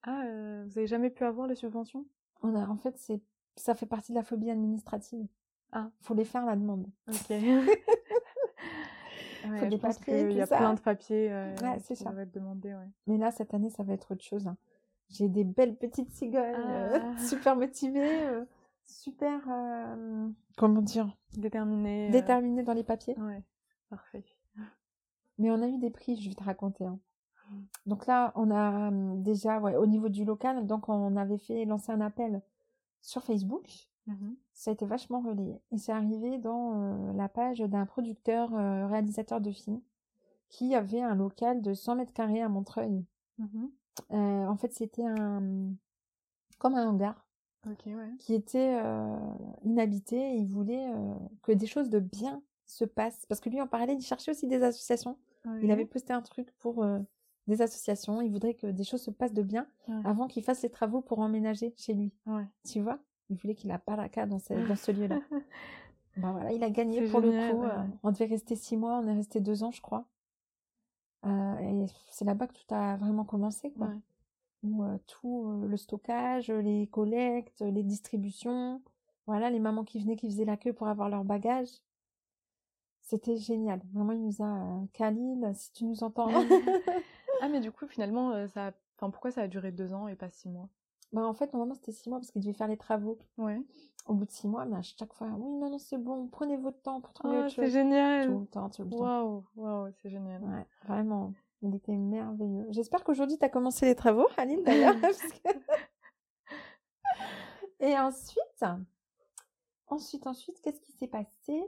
[0.03, 0.25] Ah,
[0.67, 2.07] vous avez jamais pu avoir les subventions?
[2.43, 3.21] On a, en fait, c'est,
[3.57, 5.27] ça fait partie de la phobie administrative.
[5.73, 5.91] Ah.
[6.01, 6.87] Faut les faire la demande.
[7.09, 7.29] Ok.
[9.59, 12.13] faut des papiers, il y a plein de papiers ouais, qui ça.
[12.13, 12.75] être demandés.
[12.75, 12.89] Ouais.
[13.07, 14.47] Mais là, cette année, ça va être autre chose.
[14.47, 14.57] Hein.
[15.11, 17.19] J'ai des belles petites cigognes, ah.
[17.29, 18.45] super motivées
[18.89, 21.17] super, euh, comment dire?
[21.37, 22.09] Déterminé.
[22.09, 22.13] Euh.
[22.13, 23.15] Déterminé dans les papiers.
[23.19, 23.45] Ouais,
[23.91, 24.25] parfait.
[25.39, 26.85] Mais on a eu des prix, je vais te raconter.
[26.85, 26.99] Hein.
[27.87, 31.65] Donc là, on a hum, déjà, ouais, au niveau du local, donc on avait fait
[31.65, 32.43] lancer un appel
[33.03, 33.89] sur Facebook.
[34.07, 35.61] Mmh Ça a été vachement relayé.
[35.71, 38.51] Et c'est arrivé dans euh, la page d'un producteur
[38.89, 39.81] réalisateur de films
[40.49, 43.05] qui avait un local de 100 mètres carrés à Montreuil.
[43.39, 43.67] Mmh
[44.11, 45.73] en fait, c'était un
[46.59, 47.29] comme un hangar
[48.19, 49.17] qui était euh,
[49.65, 53.27] inhabité et il voulait euh, que des choses de bien se passent.
[53.27, 55.17] Parce que lui, en parallèle, il cherchait aussi des associations.
[55.63, 56.99] Il avait posté un truc pour euh,
[57.47, 58.21] des associations.
[58.21, 59.67] Il voudrait que des choses se passent de bien
[60.05, 62.13] avant qu'il fasse les travaux pour emménager chez lui.
[62.67, 62.99] Tu vois?
[63.31, 65.21] Il voulait qu'il a pas la cas dans ce, dans ce lieu-là.
[66.17, 67.65] ben voilà, il a gagné pour le coup.
[68.03, 70.07] on devait rester six mois, on est resté deux ans, je crois.
[71.25, 73.91] et c'est là-bas que tout a vraiment commencé, quoi
[74.63, 78.83] où tout le stockage, les collectes, les distributions,
[79.27, 81.69] voilà, les mamans qui venaient, qui faisaient la queue pour avoir leur bagage.
[83.09, 83.81] C'était génial.
[83.95, 86.29] Vraiment, il nous a Khalil, si tu nous entends.
[87.41, 90.29] ah, mais du coup, finalement, ça, enfin, pourquoi ça a duré deux ans et pas
[90.29, 90.69] six mois?
[91.15, 93.19] Bah, en fait, normalement, c'était six mois parce qu'il devait faire les travaux.
[93.39, 93.63] Ouais.
[94.05, 96.59] Au bout de six mois, mais à chaque fois, oui, non, non, c'est bon, prenez
[96.59, 97.65] votre temps pour trouver autre chose.
[97.65, 98.27] C'est génial.
[98.27, 98.99] Tout le temps, tout le temps.
[98.99, 100.43] Waouh, waouh, c'est génial.
[100.43, 101.33] Ouais, vraiment.
[101.63, 102.67] Il était merveilleux.
[102.73, 104.97] J'espère qu'aujourd'hui, tu as commencé les travaux, Aline, d'ailleurs.
[107.81, 108.65] Et ensuite,
[109.87, 111.65] ensuite, ensuite, qu'est-ce qui s'est passé?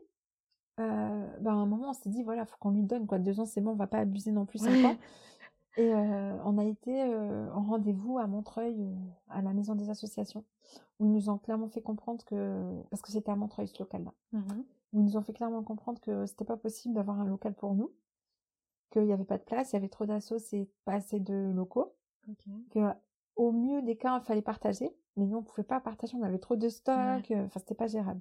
[0.81, 3.19] Euh, ben, À un moment, on s'est dit, voilà, faut qu'on lui donne, quoi.
[3.19, 4.97] Deux ans, c'est bon, on va pas abuser non plus cinq ans.
[5.77, 8.77] Et euh, on a été euh, en rendez-vous à Montreuil,
[9.29, 10.45] à la maison des associations,
[10.99, 14.13] où ils nous ont clairement fait comprendre que, parce que c'était à Montreuil ce local-là,
[14.33, 14.63] mmh
[14.93, 17.77] où ils nous ont fait clairement comprendre que c'était pas possible d'avoir un local pour
[17.77, 17.93] nous,
[18.91, 21.53] qu'il n'y avait pas de place, il y avait trop d'assauts et pas assez de
[21.55, 21.95] locaux.
[22.71, 22.81] Que,
[23.37, 26.41] au mieux des cas, il fallait partager, mais nous, on pouvait pas partager, on avait
[26.41, 28.21] trop de stock, enfin, c'était pas gérable.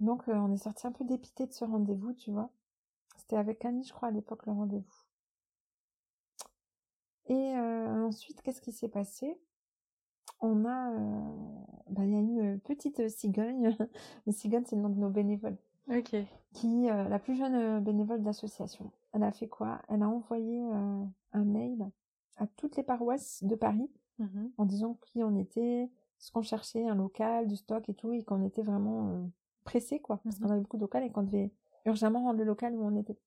[0.00, 2.50] Donc, euh, on est sorti un peu dépité de ce rendez-vous, tu vois.
[3.16, 4.94] C'était avec Annie, je crois, à l'époque, le rendez-vous.
[7.26, 9.38] Et euh, ensuite, qu'est-ce qui s'est passé?
[10.40, 10.90] On a,
[11.88, 13.76] bah, il y a une petite cigogne.
[14.26, 15.56] Les cigognes, c'est le nom de nos bénévoles.
[15.88, 16.16] Ok.
[16.52, 19.80] Qui, la plus jeune bénévole d'association elle a fait quoi?
[19.88, 21.88] Elle a envoyé euh, un mail
[22.36, 26.86] à toutes les paroisses de Paris mmh en disant qui on était, ce qu'on cherchait,
[26.86, 29.24] un local, du stock et tout, et qu'on était vraiment euh,
[29.64, 31.52] pressé, quoi, parce qu'on mmh avait beaucoup de local et qu'on devait
[31.84, 33.18] urgemment rendre le local où on était.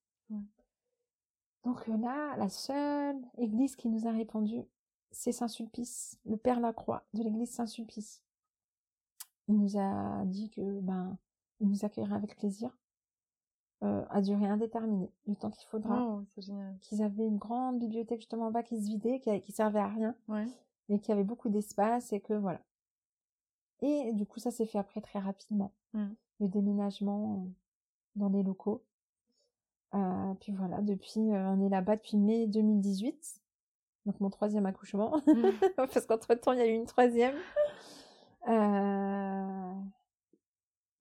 [1.63, 4.63] Donc euh, là, la seule église qui nous a répondu,
[5.11, 8.23] c'est Saint-Sulpice, le Père Lacroix de l'église Saint-Sulpice.
[9.47, 11.17] Il nous a dit que ben
[11.59, 12.69] il nous accueillerait avec plaisir
[13.83, 16.03] euh, à durée indéterminée, le temps qu'il faudra.
[16.03, 16.23] Oh,
[16.81, 19.87] Qu'ils avaient une grande bibliothèque justement en bas qui se vidait, qui, qui servait à
[19.87, 20.15] rien,
[20.89, 22.61] mais qui avait beaucoup d'espace et que voilà.
[23.81, 25.71] Et du coup, ça s'est fait après très rapidement.
[25.93, 26.07] Mmh.
[26.39, 27.49] Le déménagement euh,
[28.15, 28.83] dans les locaux.
[29.95, 33.41] Euh, puis voilà, depuis, euh, on est là-bas depuis mai 2018.
[34.05, 35.17] Donc mon troisième accouchement.
[35.27, 35.49] Mmh.
[35.75, 37.35] Parce qu'entre-temps, il y a eu une troisième.
[38.47, 39.73] Euh...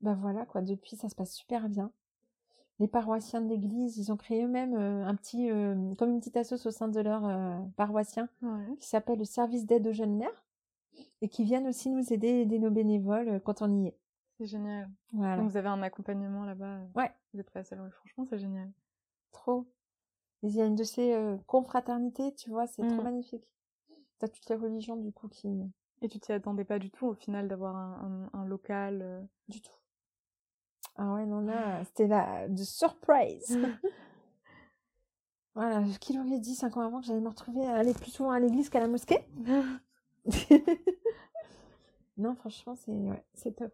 [0.00, 0.62] Ben voilà, quoi.
[0.62, 1.90] Depuis, ça se passe super bien.
[2.78, 5.48] Les paroissiens de l'église, ils ont créé eux-mêmes un petit,
[5.96, 8.76] comme une petite assoce au sein de leurs paroissiens Ouais.
[8.78, 10.44] qui s'appelle le service d'aide aux jeunes mères
[11.22, 13.96] et qui viennent aussi nous aider, aider nos bénévoles quand on y est.
[14.38, 14.90] C'est génial.
[15.12, 15.36] Voilà.
[15.38, 16.78] Donc vous avez un accompagnement là-bas.
[16.78, 17.10] euh, Ouais.
[17.32, 17.80] Vous êtes pas seul.
[17.80, 18.70] Ouais, franchement, c'est génial.
[19.32, 19.66] Trop.
[20.42, 23.04] Il y a une de ces euh, confraternités, tu vois, c'est trop Mm.
[23.04, 23.48] magnifique.
[24.18, 25.48] T'as toutes les religions du coup qui...
[26.02, 29.00] Et tu t'y attendais pas du tout au final d'avoir un, un, un local.
[29.02, 29.72] euh, Du tout.
[30.96, 33.58] Ah ouais, non, là, c'était la de surprise.
[35.54, 38.30] voilà, qui l'aurait dit cinq ans avant que j'allais me retrouver à aller plus souvent
[38.30, 39.26] à l'église qu'à la mosquée?
[42.18, 43.72] Non, franchement, c'est ouais, c'est top.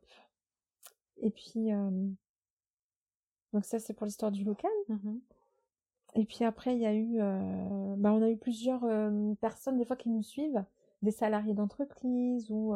[1.23, 1.91] Et puis, euh,
[3.53, 4.71] donc ça, c'est pour l'histoire du local.
[4.89, 5.21] Mhm.
[6.15, 9.79] Et puis après, il y a eu, euh, bah, on a eu plusieurs euh, personnes
[9.79, 10.63] des fois qui nous suivent,
[11.03, 12.75] des salariés d'entreprise ou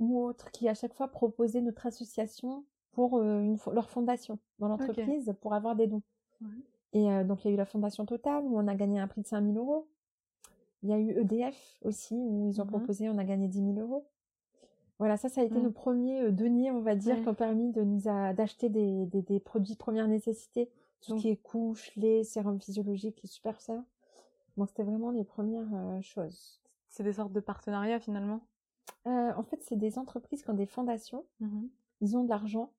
[0.00, 4.68] ou autres, qui à chaque fois proposaient notre association pour une fo- leur fondation dans
[4.68, 6.02] l'entreprise pour avoir des dons.
[6.40, 6.48] Ouais.
[6.92, 9.08] Et euh, donc il y a eu la fondation Total où on a gagné un
[9.08, 9.88] prix de 5000 euros.
[10.84, 12.70] Il y a eu EDF aussi où ils ont Mhm.
[12.70, 14.06] proposé, on a gagné 10 000 euros.
[14.98, 15.62] Voilà, ça, ça a été Mm.
[15.62, 17.22] nos premiers euh, deniers, on va dire, Ouais.
[17.22, 18.00] qui ont permis de nous
[18.34, 22.60] d'acheter des, des, des produits de première nécessité, tout ce qui est couches, lait, sérum
[22.60, 23.84] physiologique, les super ça.
[24.56, 26.60] Donc c'était vraiment les premières euh, choses.
[26.88, 28.40] C'est des sortes de partenariats finalement?
[29.06, 31.68] Euh, en fait, c'est des entreprises qui ont des fondations, Mhm.
[32.00, 32.72] ils ont de l'argent,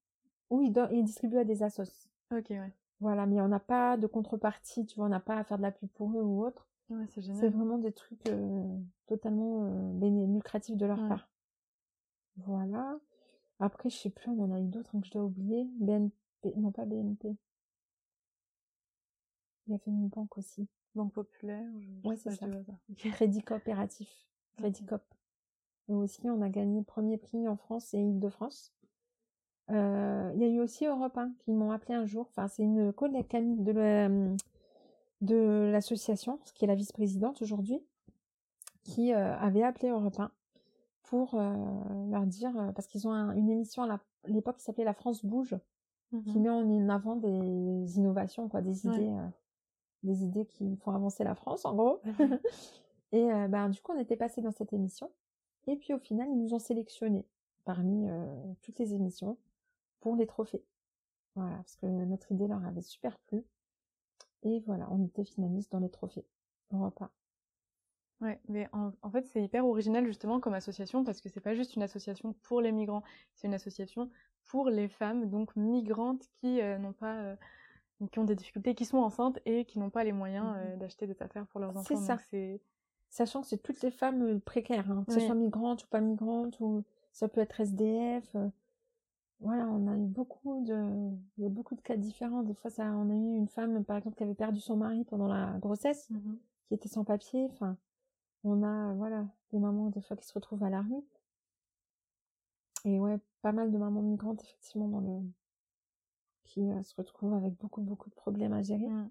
[0.50, 2.08] ou ils, distribuent à des assos.
[2.32, 2.74] Ok, ouais.
[3.00, 5.62] Voilà, mais on n'a pas de contrepartie, tu vois, on n'a pas à faire de
[5.64, 6.68] la pub pour eux ou autre.
[6.90, 7.50] Ouais, c'est C'est génial.
[7.52, 8.78] vraiment des trucs euh,
[9.08, 9.64] totalement
[10.02, 11.08] lucratifs de leur Ouais.
[11.08, 11.30] part.
[12.46, 12.98] Voilà.
[13.60, 15.66] Après, je sais plus, on en a eu d'autres hein, que je dois oublier.
[15.80, 17.36] BNP, non pas BNP.
[19.68, 20.68] Il y avait une banque aussi.
[20.96, 21.66] Banque populaire.
[21.80, 22.48] Je, Ouais, c'est ça.
[22.98, 24.10] Crédit coopératif.
[24.58, 24.86] Crédit.
[24.86, 25.02] Coop.
[25.90, 28.74] Et aussi, on a gagné premier prix en France et Île-de-France.
[29.72, 32.28] Euh, Il y a eu aussi Europe 1 qui m'ont appelé un jour.
[32.30, 34.10] Enfin, c'est une collègue Camille de la-
[35.22, 37.80] de l'association, qui est la vice-présidente aujourd'hui,
[38.84, 40.32] qui euh, avait appelé Europe 1
[41.10, 41.56] pour euh,
[42.12, 45.26] leur dire, euh, parce qu'ils ont un- une émission à l'époque qui s'appelait La France
[45.26, 45.56] bouge,
[46.28, 46.42] qui Mhm.
[46.42, 48.94] met en avant des innovations, quoi, des Ouais.
[48.94, 49.28] idées, euh,
[50.04, 52.00] des idées qui font avancer la France, en gros.
[53.12, 55.12] Et ben, du coup, on était passé dans cette émission.
[55.68, 57.26] Et puis au final, ils nous ont sélectionnés
[57.66, 58.26] parmi euh,
[58.62, 59.38] toutes les émissions
[60.00, 60.64] pour les trophées.
[61.36, 63.44] Voilà, parce que notre idée leur avait super plu.
[64.44, 66.26] Et voilà, on était finaliste dans les trophées.
[66.72, 67.10] Europe 1.
[68.22, 71.56] Ouais, mais en, en fait, c'est hyper original justement comme association parce que c'est pas
[71.56, 73.04] juste une association pour les migrants,
[73.34, 74.10] c'est une association
[74.46, 77.36] pour les femmes donc migrantes qui euh, n'ont pas, euh,
[78.12, 81.08] qui ont des difficultés, qui sont enceintes et qui n'ont pas les moyens euh, d'acheter
[81.08, 82.02] des affaires pour leurs C'est enfants.
[82.02, 82.14] ça.
[82.16, 82.62] Donc c'est
[83.12, 86.60] Sachant que c'est toutes les femmes précaires, hein, que ce soit migrantes ou pas migrantes,
[86.60, 88.36] ou ça peut être SDF.
[89.40, 90.76] voilà, on a eu beaucoup de,
[91.38, 92.44] il y a beaucoup de cas différents.
[92.44, 95.06] Des fois, ça, on a eu une femme, par exemple, qui avait perdu son mari
[95.06, 96.38] pendant la grossesse, Mhm.
[96.68, 97.48] qui était sans papier.
[97.52, 97.78] Enfin,
[98.44, 101.04] on a, voilà, des mamans, des fois, qui se retrouvent à la rue.
[102.86, 105.22] Et ouais, pas mal de mamans migrantes, effectivement, dans le,
[106.46, 108.88] qui euh, se retrouvent avec beaucoup, beaucoup de problèmes à gérer.
[108.88, 109.10] Mm.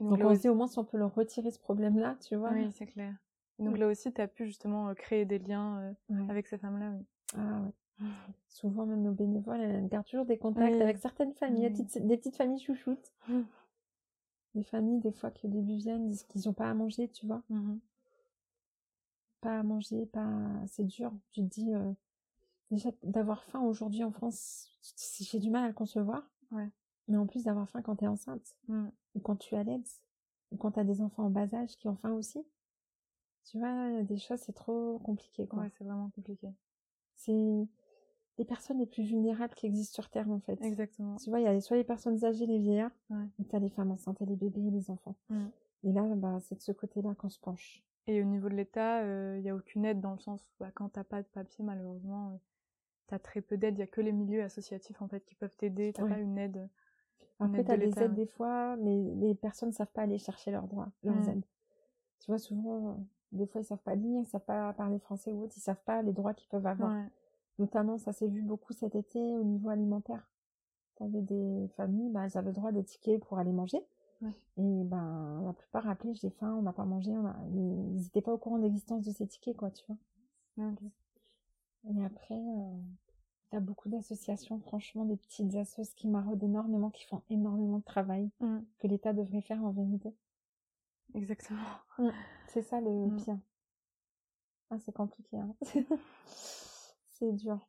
[0.00, 1.58] Et Donc, là on se aussi- dit, au moins, si on peut leur retirer ce
[1.60, 2.50] problème-là, tu vois.
[2.52, 3.14] oui, c'est clair.
[3.58, 6.28] Donc là aussi, tu as pu justement euh, créer des liens euh, Ouais.
[6.30, 6.90] avec ces femmes-là.
[6.90, 7.04] Oui.
[7.38, 8.06] Ah ouais.
[8.48, 10.82] Souvent, même nos bénévoles, elles gardent toujours des contacts Oui.
[10.82, 11.84] avec certaines familles, des Oui.
[11.86, 13.12] petites, des petites familles chouchoutes.
[13.28, 13.42] Mm.
[14.56, 17.26] Des familles, des fois, qui au début viennent, disent qu'ils n'ont pas à manger, tu
[17.26, 17.42] vois.
[17.48, 17.78] Mhm.
[19.46, 20.28] Pas à manger, pas.
[20.66, 21.12] C'est dur.
[21.30, 21.92] Tu te dis, euh,
[22.72, 24.68] déjà, d'avoir faim aujourd'hui en France,
[25.20, 26.28] j'ai du mal à le concevoir.
[26.50, 26.68] Ouais.
[27.06, 28.88] Mais en plus, d'avoir faim quand t'es enceinte, Mm.
[29.14, 30.02] ou quand tu allaites,
[30.50, 32.44] ou quand t'as des enfants en bas âge qui ont faim aussi.
[33.44, 35.60] Tu vois, des choses, c'est trop compliqué, quoi.
[35.60, 36.48] Ouais, c'est vraiment compliqué.
[37.14, 37.68] C'est
[38.38, 40.60] les personnes les plus vulnérables qui existent sur Terre, en fait.
[40.62, 41.14] Exactement.
[41.18, 43.28] Tu vois, il y a soit les personnes âgées, les vieillards, Ouais.
[43.48, 45.14] t'as les femmes enceintes, les bébés les enfants.
[45.28, 45.46] Mm.
[45.84, 47.84] Et là, bah, c'est de ce côté-là qu'on se penche.
[48.06, 49.02] Et au niveau de l'État,
[49.36, 51.64] il n'y a aucune aide dans le sens où bah, quand t'as pas de papier,
[51.64, 52.40] malheureusement,
[53.08, 53.74] tu as très peu d'aide.
[53.74, 55.92] Il n'y a que les milieux associatifs en fait qui peuvent t'aider.
[55.92, 56.10] T'as Ouais.
[56.10, 56.68] pas une aide.
[57.40, 60.18] Après, aide t'as de des aides des fois, mais les personnes ne savent pas aller
[60.18, 61.28] chercher leurs droits, leurs Mm.
[61.30, 61.44] aides.
[62.20, 62.94] Tu vois, souvent, euh,
[63.32, 65.82] des fois, ils savent pas lire, ils savent pas parler français ou autre, ils savent
[65.84, 66.92] pas les droits qu'ils peuvent avoir.
[66.92, 67.08] Ouais.
[67.58, 70.28] Notamment, ça s'est vu beaucoup cet été au niveau alimentaire.
[70.96, 73.82] T'avais des familles, bah, elles avaient le droit des tickets pour aller manger.
[74.22, 74.32] Ouais.
[74.56, 77.36] Et ben, la plupart appelaient, j'ai faim, on n'a pas mangé, on a...
[77.52, 79.96] ils n'étaient pas au courant de l'existence de ces tickets, quoi, tu vois.
[81.88, 82.76] Et après, euh,
[83.50, 88.30] T'as beaucoup d'associations, franchement, des petites assos qui maraudent énormément, qui font énormément de travail,
[88.40, 88.58] Mmh.
[88.78, 90.12] que l'État devrait faire en vérité.
[91.14, 91.60] Exactement.
[92.48, 93.16] C'est ça le Mmh.
[93.16, 93.38] pire.
[94.70, 95.54] Ah, c'est compliqué, hein.
[96.26, 97.60] C'est dur.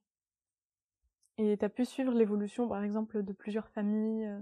[1.37, 4.39] Et tu as pu suivre l'évolution, par exemple, de plusieurs familles, euh,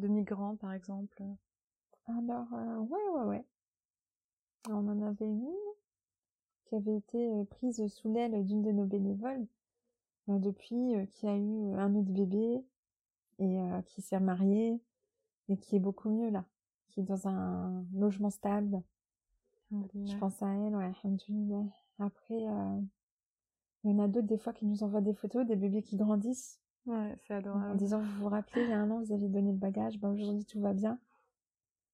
[0.00, 1.22] de migrants, par exemple
[2.06, 3.44] Alors, euh, ouais, ouais, ouais.
[4.68, 5.54] On en avait une
[6.64, 9.46] qui avait été euh, prise sous l'aile d'une de nos bénévoles
[10.28, 12.64] euh, depuis, euh, qui a eu un autre bébé
[13.38, 14.78] et qui s'est mariée
[15.48, 16.44] et qui est beaucoup mieux là,
[16.90, 18.82] qui est dans un logement stable.
[19.72, 20.92] Je pense à elle, ouais.
[21.98, 22.44] Après,
[23.82, 25.96] il y en a d'autres des fois qui nous envoient des photos des bébés qui
[25.96, 27.76] grandissent Ouais, c'est en adorable.
[27.76, 30.08] disant vous vous rappelez, il y a un an vous aviez donné le bagage, bah
[30.08, 30.98] aujourd'hui tout va bien.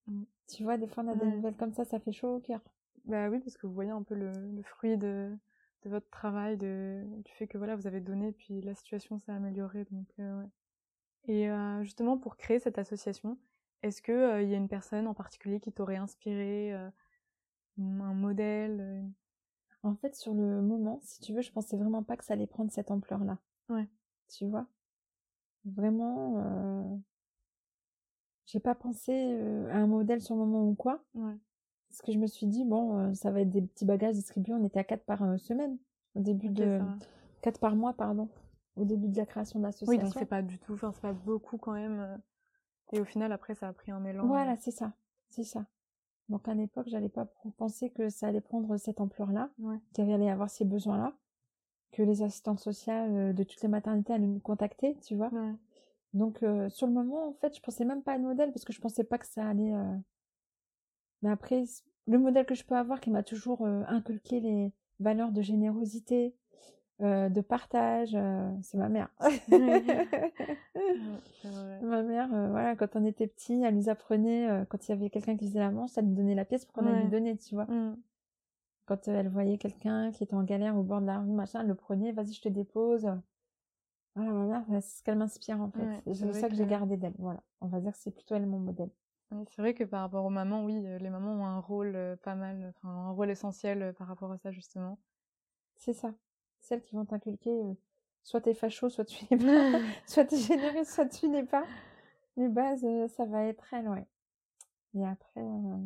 [0.07, 0.23] Mm.
[0.49, 2.61] Tu vois, des fois on a des nouvelles comme ça, ça fait chaud au cœur.
[3.05, 5.37] Bah oui, parce que vous voyez un peu le, le fruit de,
[5.85, 9.33] de votre travail, de, du fait que voilà, vous avez donné, puis la situation s'est
[9.33, 9.87] améliorée.
[9.91, 10.49] Donc, euh, ouais.
[11.29, 13.39] Et euh, justement, pour créer cette association,
[13.83, 16.89] est-ce que euh, il y a une personne en particulier qui t'aurait inspiré, euh,
[17.79, 19.05] un modèle
[19.83, 22.47] En fait, sur le moment, si tu veux, je pensais vraiment pas que ça allait
[22.47, 23.39] prendre cette ampleur-là.
[23.69, 23.89] Ouais.
[24.29, 24.67] Tu vois?
[25.75, 26.97] Vraiment, euh...
[28.47, 31.03] j'ai pas pensé euh, à un modèle sur le moment ou quoi.
[31.15, 31.37] Ouais.
[31.89, 34.55] Parce que je me suis dit, bon, euh, ça va être des petits bagages distribués.
[34.55, 35.79] On était à 4 par euh, semaine,
[36.15, 36.79] au début de.
[36.79, 36.97] ça va.
[37.43, 38.29] 4 par mois, pardon.
[38.77, 40.03] Au début de la création de Oui, l'association.
[40.05, 42.21] donc c'est pas du tout, enfin c'est pas beaucoup quand même.
[42.93, 44.27] Et au final, après, ça a pris un élan.
[44.27, 44.93] Voilà, c'est ça.
[45.31, 45.65] C'est ça.
[46.29, 47.27] Donc à l'époque, j'allais pas
[47.57, 49.79] penser que ça allait prendre cette ampleur-là, Ouais.
[49.95, 51.15] qu'il y allait avoir ces besoins-là,
[51.97, 55.31] que les assistantes sociales euh, de toutes les maternités allaient nous contacter, tu vois.
[55.33, 55.55] Ouais.
[56.13, 58.65] Donc euh, sur le moment, en fait, je pensais même pas à un modèle parce
[58.67, 59.73] que je pensais pas que ça allait.
[59.73, 59.97] euh,
[61.23, 61.65] Mais après,
[62.07, 66.35] le modèle que je peux avoir qui m'a toujours euh, inculqué les valeurs de générosité,
[67.01, 68.17] de partage,
[68.63, 69.11] c'est ma mère.
[71.83, 75.37] Ma mère, voilà, quand on était petit, elle nous apprenait, quand il y avait quelqu'un
[75.37, 77.55] qui faisait la manche, elle nous donnait la pièce pour qu'on aille lui donner, tu
[77.55, 77.67] vois.
[77.67, 77.97] Mm.
[78.87, 81.61] Quand euh, elle voyait quelqu'un qui était en galère au bord de la rue, machin,
[81.61, 83.09] elle le prenait, vas-y, je te dépose.
[84.15, 85.83] Voilà, ma mère, c'est ce qu'elle m'inspire, en fait.
[85.83, 87.43] Ouais, c'est ça que j'ai gardé d'elle, voilà.
[87.61, 88.91] On va dire que c'est plutôt elle mon modèle.
[89.49, 92.17] C'est vrai que par rapport aux mamans, oui, euh, les mamans ont un rôle euh,
[92.17, 94.99] pas mal, enfin un rôle essentiel par rapport à ça justement.
[95.77, 96.15] C'est ça.
[96.61, 97.75] Celles qui vont t'inculquer, euh,
[98.23, 101.65] soit t'es facho, soit tu n'es pas, soit t'es généreux, soit tu n'es pas.
[102.37, 104.07] Les bases, euh, ça va être elle, ouais.
[104.95, 105.79] Et après, euh,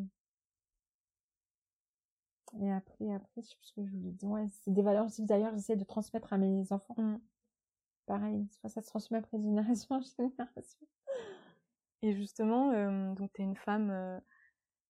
[2.59, 4.29] et après, après, je sais plus ce que je voulais dire.
[4.29, 6.95] Ouais, c'est des valeurs aussi, d'ailleurs, j'essaie de transmettre à mes enfants.
[6.97, 7.21] Mm.
[8.07, 10.81] Pareil, ça se transmet après de génération en génération.
[12.03, 14.19] Et justement, euh, donc tu es une femme euh,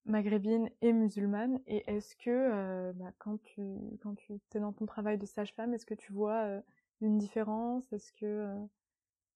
[0.05, 3.62] maghrébine et musulmane, et est-ce que euh, bah, quand tu
[4.01, 6.62] quand tu es dans ton travail de sage-femme, est-ce que tu vois
[7.01, 7.92] une différence?
[7.92, 8.55] Est-ce que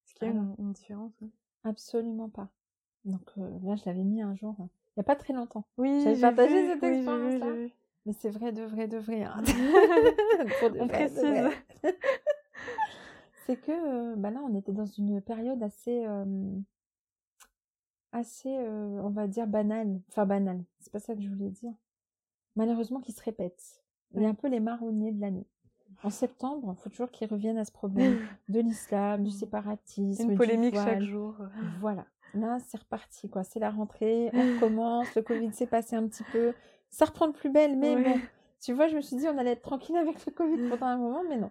[0.07, 1.33] est-ce qu'il y a une, une différence oui
[1.65, 2.49] Absolument pas.
[3.05, 4.69] Donc là, je l'avais mis un jour, hein.
[4.91, 5.67] il n'y a pas très longtemps.
[5.77, 7.69] Oui, J'avais j'ai partagé cette expérience-là.
[8.07, 9.23] Mais c'est vrai de vrai de vrai.
[9.23, 9.43] hein.
[9.45, 11.51] De On vrai, précise.
[13.47, 16.25] c'est que euh, bah là, on était dans une période assez, euh,
[18.13, 20.01] assez, euh, on va dire banale.
[20.09, 20.63] Enfin banale.
[20.81, 21.73] C'est pas ça que je voulais dire.
[22.57, 23.83] Malheureusement, qui se répète.
[24.15, 25.47] Il y a un peu les marronniers de l'année.
[26.05, 30.31] En septembre, il faut toujours qu'ils reviennent à ce problème de l'islam, du séparatisme, Une
[30.31, 31.37] du polémique chaque jour.
[31.81, 32.07] Voilà.
[32.35, 33.45] Là, c'est reparti, quoi.
[33.45, 36.53] C'est la rentrée, on recommence, le Covid s'est passé un petit peu.
[36.95, 38.03] Ça reprend de plus belle, mais Ouais.
[38.15, 38.21] bon.
[38.61, 40.97] Tu vois, je me suis dit, on allait être tranquille avec le Covid pendant un
[40.97, 41.51] moment, mais non.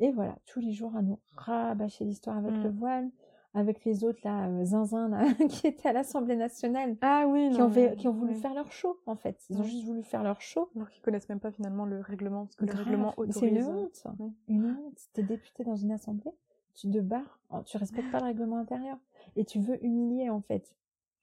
[0.00, 2.62] Et voilà, tous les jours à nous rabâcher l'histoire avec Mm.
[2.62, 3.10] le voile,
[3.54, 5.24] avec les autres, là, euh, zinzin, là,
[5.64, 8.34] qui étaient à l'Assemblée nationale, Ah oui, qui non, ont, fait- mais- qui ont voulu
[8.34, 9.36] faire leur show, en fait.
[9.50, 9.66] Ils ont Ouais.
[9.68, 10.70] juste voulu faire leur show.
[10.74, 12.84] Alors qu'ils connaissent même pas finalement le règlement, parce que le Grave.
[12.86, 13.38] règlement Mais autorise.
[13.38, 14.04] C'est une honte.
[14.18, 14.32] oui.
[14.48, 14.98] Une honte.
[15.12, 16.32] T'es député dans une assemblée,
[16.74, 18.96] tu te barres, tu respectes pas le règlement intérieur.
[19.36, 20.74] Et tu veux humilier, en fait.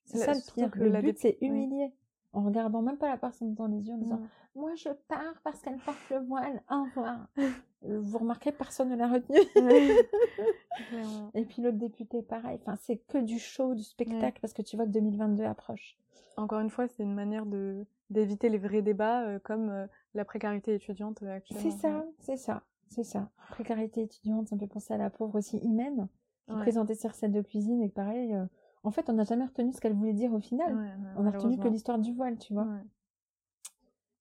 [0.06, 0.72] C'est ça le pire.
[0.72, 1.92] que Le la but, c'est humilier.
[2.34, 4.28] En regardant même pas la personne dans les yeux, en disant Non.
[4.56, 6.62] Moi, je pars parce qu'elle porte le voile.
[6.70, 7.28] Au revoir.
[7.86, 9.38] Euh, Vous remarquez, personne ne l'a retenu.
[11.34, 12.60] Et puis l'autre député, pareil.
[12.62, 15.98] Enfin, c'est que du show, du spectacle, parce que tu vois que 2022 approche.
[16.38, 20.26] Encore une fois, c'est une manière de d'éviter les vrais débats, euh, comme euh, la
[20.26, 21.70] précarité étudiante actuellement.
[21.72, 23.30] C'est ça, c'est ça, c'est ça.
[23.52, 26.08] Précarité étudiante, ça me fait penser à la pauvre aussi Imen,
[26.48, 26.62] qui Ouais.
[26.62, 28.46] présentait ses recettes de cuisine et que pareil, euh,
[28.84, 30.74] en fait, on n'a jamais retenu ce qu'elle voulait dire au final.
[30.76, 32.64] Ouais, ouais, on a retenu que l'histoire du voile, tu vois.
[32.64, 32.84] Ouais.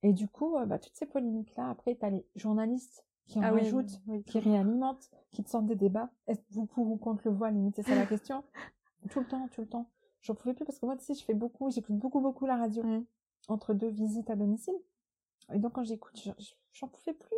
[0.03, 3.51] Et du coup, euh, bah, toutes ces polémiques-là, après, t'as les journalistes qui en Ah
[3.51, 6.11] rajoutent, oui, qui réalimentent, qui te sortent des débats.
[6.27, 8.43] Est-ce que vous pour ou contre le voile Limite, c'est ça la question.
[9.11, 9.91] tout le temps, tout le temps.
[10.23, 12.57] J'en pouvais plus parce que moi, tu sais, je fais beaucoup, j'écoute beaucoup, beaucoup la
[12.57, 13.05] radio Mm.
[13.49, 14.75] entre deux visites à domicile.
[15.53, 17.37] Et donc, quand j'écoute, je- je- j'en pouvais plus.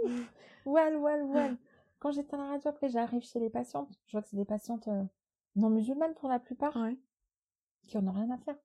[0.64, 1.22] Voile, voile,
[1.54, 1.56] voile.
[1.98, 3.90] quand j'étais à la radio, après, j'arrive chez les patientes.
[4.06, 5.02] Je vois que c'est des patientes euh,
[5.56, 6.76] non musulmanes pour la plupart,
[7.90, 8.56] qui en ont rien à faire.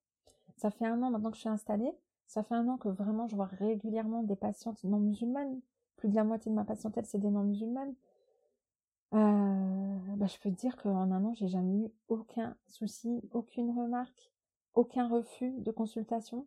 [0.55, 1.91] Ça fait un an maintenant que je suis installée.
[2.27, 5.59] Ça fait un an que vraiment je vois régulièrement des patientes non musulmanes.
[5.97, 7.93] Plus de la moitié de ma patientèle, c'est des non musulmanes.
[9.13, 13.71] Euh, bah, je peux te dire qu'en un an, j'ai jamais eu aucun souci, aucune
[13.71, 14.31] remarque,
[14.73, 16.45] aucun refus de consultation.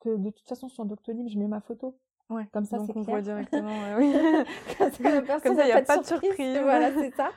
[0.00, 1.96] Que de toute façon, sur Doctolib, je mets ma photo.
[2.30, 3.04] Ouais, comme ça, c'est clair.
[3.04, 3.96] voit directement.
[3.98, 4.12] oui.
[4.78, 6.58] comme ça, il n'y a, pas de surprise.
[6.62, 7.30] Voilà, c'est ça.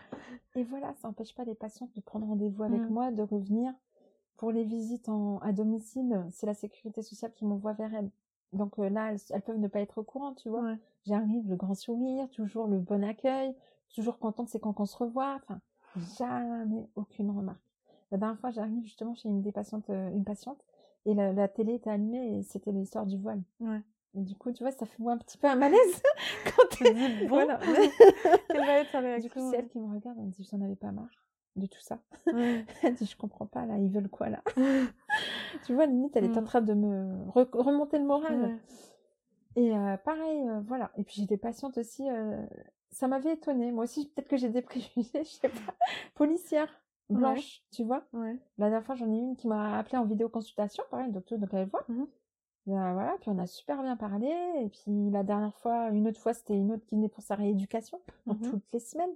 [0.56, 2.90] Et voilà, ça n'empêche pas les patientes de prendre rendez-vous avec mmh.
[2.90, 3.74] moi, de revenir.
[4.38, 8.12] Pour les visites en, à domicile, c'est la sécurité sociale qui m'envoie vers elles.
[8.54, 10.76] Donc euh, là, elles, peuvent ne pas être au courant, tu vois.
[11.06, 13.54] J'arrive, le grand sourire, toujours le bon accueil,
[13.94, 15.40] toujours contente, c'est quand on se revoit.
[15.44, 15.60] Enfin,
[16.18, 17.62] jamais aucune remarque.
[18.12, 20.64] La dernière fois, j'arrive justement chez une des patientes, euh, une patiente,
[21.06, 23.42] et la, télé était allumée et c'était l'histoire du voile.
[23.60, 23.82] Ouais.
[24.16, 26.02] Et du coup, tu vois, ça fait moi un petit peu un malaise
[26.46, 27.28] quand tu dis bon.
[27.28, 27.60] Voilà.
[28.50, 30.44] Quelle va être sa réaction Du coup, c'est elle qui me regarde, elle me dit,
[30.44, 31.10] vous en avez pas marre
[31.58, 32.00] de tout ça.
[32.28, 34.42] elle dit, je comprends pas, là, ils veulent quoi, là?
[35.66, 36.46] Tu vois, limite, elle est en mm.
[36.46, 38.58] train de me remonter le moral.
[39.56, 40.92] Et euh, pareil, euh, voilà.
[40.98, 42.46] Et puis j'ai des patientes aussi, euh,
[42.92, 43.72] ça m'avait étonnée.
[43.72, 45.74] Moi aussi, peut-être que j'ai des préjugés, je sais pas.
[46.14, 46.70] Policière,
[47.10, 48.04] blanche, tu vois?
[48.14, 51.68] La dernière fois, j'en ai une qui m'a appelé en vidéoconsultation, pareil, docteur donc elle
[51.68, 51.84] voit.
[51.90, 52.06] Mmh
[52.68, 54.28] ben, voilà, puis on a super bien parlé.
[54.62, 57.36] Et puis la dernière fois, une autre fois, c'était une autre qui venait pour sa
[57.36, 59.16] rééducation, donc mmh toutes les semaines.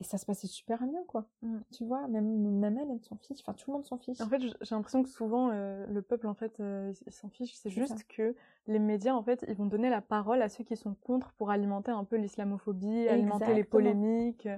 [0.00, 1.26] Et ça se passait super bien, quoi.
[1.40, 1.58] Mmh.
[1.72, 2.26] Tu vois, même,
[2.58, 3.38] même elle, elle s'en fiche.
[3.40, 4.20] Enfin, tout le monde s'en fiche.
[4.20, 7.54] En fait, j'ai l'impression que souvent, euh, le peuple, en fait, euh, il s'en fiche.
[7.54, 8.34] C'est juste que
[8.66, 11.50] les médias, en fait, ils vont donner la parole à ceux qui sont contre pour
[11.50, 14.48] alimenter un peu l'islamophobie, alimenter les polémiques.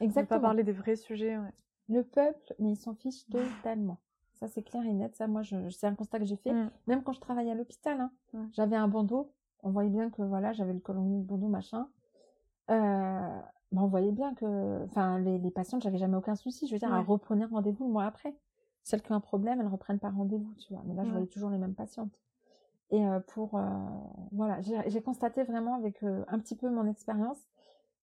[0.00, 0.40] Exactement.
[0.40, 1.52] pas parler des vrais sujets, ouais.
[1.88, 3.98] Le peuple, mais il s'en fiche totalement.
[4.34, 5.14] Ça, c'est clair et net.
[5.14, 6.52] Ça, moi, c'est un constat que j'ai fait.
[6.52, 6.70] Mmh.
[6.86, 9.32] Même quand je travaillais à l'hôpital, hein, j'avais un bandeau.
[9.62, 11.88] On voyait bien que, voilà, j'avais le colon de bandeau, machin.
[12.70, 13.40] Euh,
[13.72, 16.66] on voyait bien que, enfin, les, les patientes, j'avais jamais aucun souci.
[16.66, 18.34] Je veux dire, à reprendre rendez-vous le mois après.
[18.82, 20.82] Celles qui ont un problème, elles reprennent pas rendez-vous, tu vois.
[20.86, 22.18] Mais là, je voyais toujours les mêmes patientes.
[22.90, 23.68] Et euh, pour, euh,
[24.32, 27.38] voilà, j'ai constaté vraiment avec euh, un petit peu mon expérience,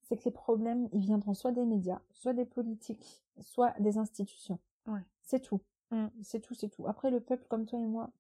[0.04, 4.60] c'est que les problèmes, ils viendront soit des médias, soit des politiques, soit des institutions.
[4.88, 5.02] Ouais.
[5.24, 5.60] C'est tout.
[5.92, 6.08] Mmh.
[6.22, 6.88] C'est tout, c'est tout.
[6.88, 8.12] Après, le peuple, comme toi et moi,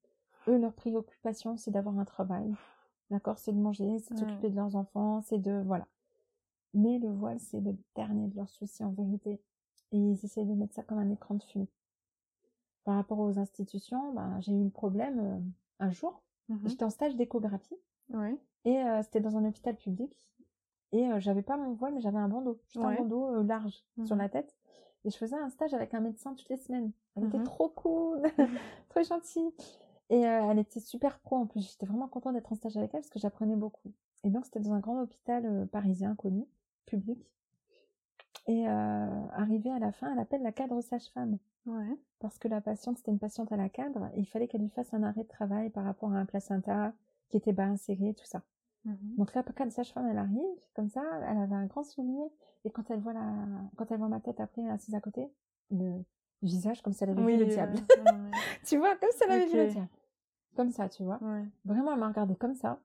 [0.49, 2.53] eux, leur préoccupation, c'est d'avoir un travail.
[3.09, 5.87] D'accord C'est de manger, c'est de s'occuper de leurs enfants, c'est de, voilà.
[6.77, 9.41] Mais le voile, c'est le dernier de leurs soucis en vérité.
[9.91, 11.67] Et ils essayent de mettre ça comme un écran de fumée.
[12.83, 15.39] Par rapport aux institutions, bah, j'ai eu le problème euh,
[15.79, 16.21] un jour.
[16.49, 17.75] Mmh J'étais en stage d'échographie.
[18.63, 20.13] Et euh, c'était dans un hôpital public.
[20.91, 22.61] Et euh, j'avais pas mon voile, mais j'avais un bandeau.
[22.67, 24.55] Juste un bandeau large sur mmh la tête.
[25.03, 26.91] Et je faisais un stage avec un médecin toutes les semaines.
[27.15, 28.21] Elle était mmh trop cool,
[28.89, 29.51] trop gentille.
[30.11, 31.67] Et elle était super pro en plus.
[31.71, 33.91] J'étais vraiment contente d'être en stage avec elle parce que j'apprenais beaucoup.
[34.23, 36.45] Et donc c'était dans un grand hôpital parisien connu
[36.87, 37.19] public.
[38.47, 41.37] Et euh, arrivée à la fin, elle appelle la cadre sage-femme.
[41.65, 41.97] Ouais.
[42.19, 44.69] Parce que la patiente, c'était une patiente à la cadre, et il fallait qu'elle lui
[44.69, 46.93] fasse un arrêt de travail par rapport à un placenta
[47.29, 48.41] qui était bas inséré, tout ça.
[48.85, 49.15] Mhm.
[49.17, 52.29] Donc la cadre sage-femme, elle arrive, comme ça, elle avait un grand sourire,
[52.63, 53.33] et quand elle voit la,
[53.75, 55.29] quand elle voit ma tête après assise à côté,
[55.69, 56.03] le
[56.41, 57.75] visage comme si elle avait vu le diable.
[58.65, 59.89] tu vois, comme si elle avait vu le diable.
[60.55, 61.19] Comme ça, tu vois.
[61.65, 62.79] Vraiment, elle m'a regardé comme ça.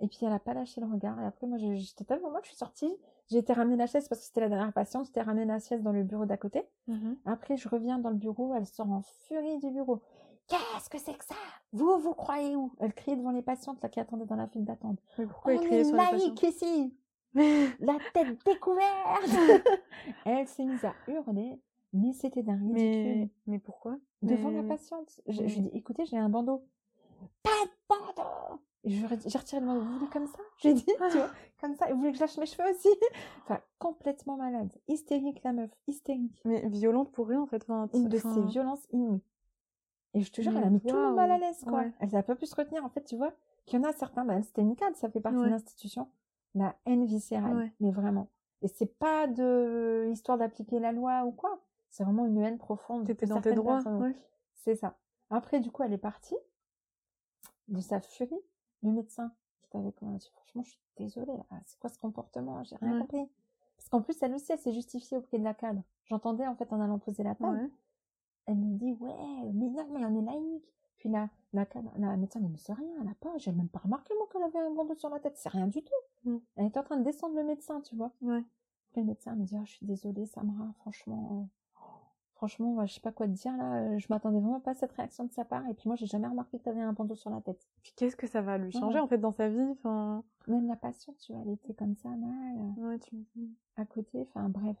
[0.00, 1.20] Et puis elle a pas lâché le regard.
[1.20, 2.90] Et après, moi, j'étais tellement moi, je suis sortie.
[3.30, 5.06] J'ai été ramener la chaise parce que c'était la dernière patiente.
[5.06, 6.66] J'étais ramené la chaise dans le bureau d'à côté.
[6.88, 7.16] Mm-hmm.
[7.26, 8.54] Après, je reviens dans le bureau.
[8.54, 10.00] Elle sort en furie du bureau.
[10.48, 11.36] Qu'est-ce que c'est que ça?
[11.72, 12.72] Vous, vous croyez où?
[12.80, 14.98] Elle criait devant les patientes là qui attendaient dans la file d'attente.
[15.16, 16.42] pourquoi elle criait sur les patientes?
[16.42, 16.96] ici
[17.34, 19.28] La tête découverte
[20.24, 21.60] Elle s'est mise à hurler.
[21.92, 22.74] Mais c'était d'un ridicule.
[22.74, 23.98] Mais, mais pourquoi?
[24.22, 25.20] Devant la patiente.
[25.26, 26.64] Je, je lui dis, écoutez, j'ai un bandeau.
[27.42, 29.80] Pas de bandeau j'ai retiré le bandeau.
[29.80, 30.38] Vous voulez comme ça?
[30.58, 31.88] J'ai dit, tu vois, comme ça.
[31.88, 32.88] Et vous voulez que je lâche mes cheveux aussi?
[33.42, 34.72] Enfin, complètement malade.
[34.88, 35.70] Hystérique, la meuf.
[35.86, 36.40] Hystérique.
[36.44, 37.62] Mais violente pour rien, en fait.
[37.62, 39.22] Enfin, Une de ces violences inouïes.
[40.14, 41.84] Et je te jure, elle a mis tout le monde mal à l'aise, quoi.
[42.00, 42.84] Elle n'a pas pu se retenir.
[42.84, 43.32] En fait, tu vois,
[43.66, 46.08] qu'il y en a certains, bah, c'était une cadre, ça fait partie de l'institution.
[46.54, 47.70] La haine viscérale.
[47.80, 48.28] Mais vraiment.
[48.62, 51.60] Et c'est pas de histoire d'appliquer la loi ou quoi.
[51.88, 53.06] C'est vraiment une haine profonde.
[53.06, 53.82] T'étais dans tes droits.
[54.54, 54.96] C'est ça.
[55.30, 56.36] Après, du coup, elle est partie
[57.68, 58.40] de sa furie
[58.82, 59.32] le médecin
[59.70, 61.32] qui avec moi, dit, franchement, je suis désolée,
[61.64, 63.28] c'est quoi ce comportement J'ai rien compris.
[63.76, 65.82] Parce qu'en plus, elle aussi, elle s'est justifiée auprès de la cadre.
[66.06, 67.70] J'entendais, en fait, en allant poser la table.
[68.46, 70.74] Elle me dit, ouais, mais non, mais on est laïque.
[70.98, 73.78] Puis là, la cadre, la médecin, mais c'est rien, elle a pas, j'ai même pas
[73.78, 75.36] remarqué, moi, qu'elle avait un bandeau sur la tête.
[75.36, 76.30] C'est rien du tout.
[76.30, 76.36] Mm.
[76.56, 78.12] Elle était en train de descendre le médecin, tu vois.
[78.20, 78.44] Ouais.
[78.92, 81.48] Puis le médecin me dit, oh, je suis désolée, Samra, franchement,
[82.40, 83.98] Franchement, je sais pas quoi te dire là.
[83.98, 85.62] Je m'attendais vraiment pas à cette réaction de sa part.
[85.68, 87.68] Et puis moi, j'ai jamais remarqué que tu avais un bandeau sur la tête.
[87.82, 90.24] Puis qu'est-ce que ça va lui changer en fait dans sa vie enfin...
[90.46, 92.72] Même la passion, tu vois, elle était comme ça, mal.
[92.78, 93.54] Ouais, tu me dis.
[93.76, 94.78] À côté, enfin bref.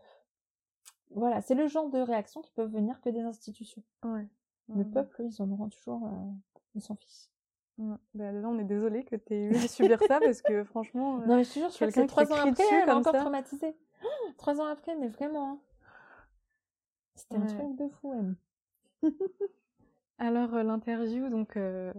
[1.10, 3.82] Voilà, c'est le genre de réaction qui peuvent venir que des institutions.
[4.02, 4.26] Ouais.
[4.74, 6.06] Le peuple, ils en auront toujours.
[6.06, 6.32] Euh,
[6.74, 7.28] ils s'en fichent.
[7.76, 7.96] Ouais.
[8.14, 11.18] Bah, là, on est désolé que tu aies eu à subir ça parce que franchement.
[11.26, 13.76] Non, mais je te jure, je c'est trois ans après, elle est encore traumatisée.
[14.38, 15.52] trois ans après, mais vraiment.
[15.52, 15.58] Hein.
[17.20, 19.10] C'était un truc de fou, elle.
[20.18, 21.92] Alors, euh, l'interview, donc, euh,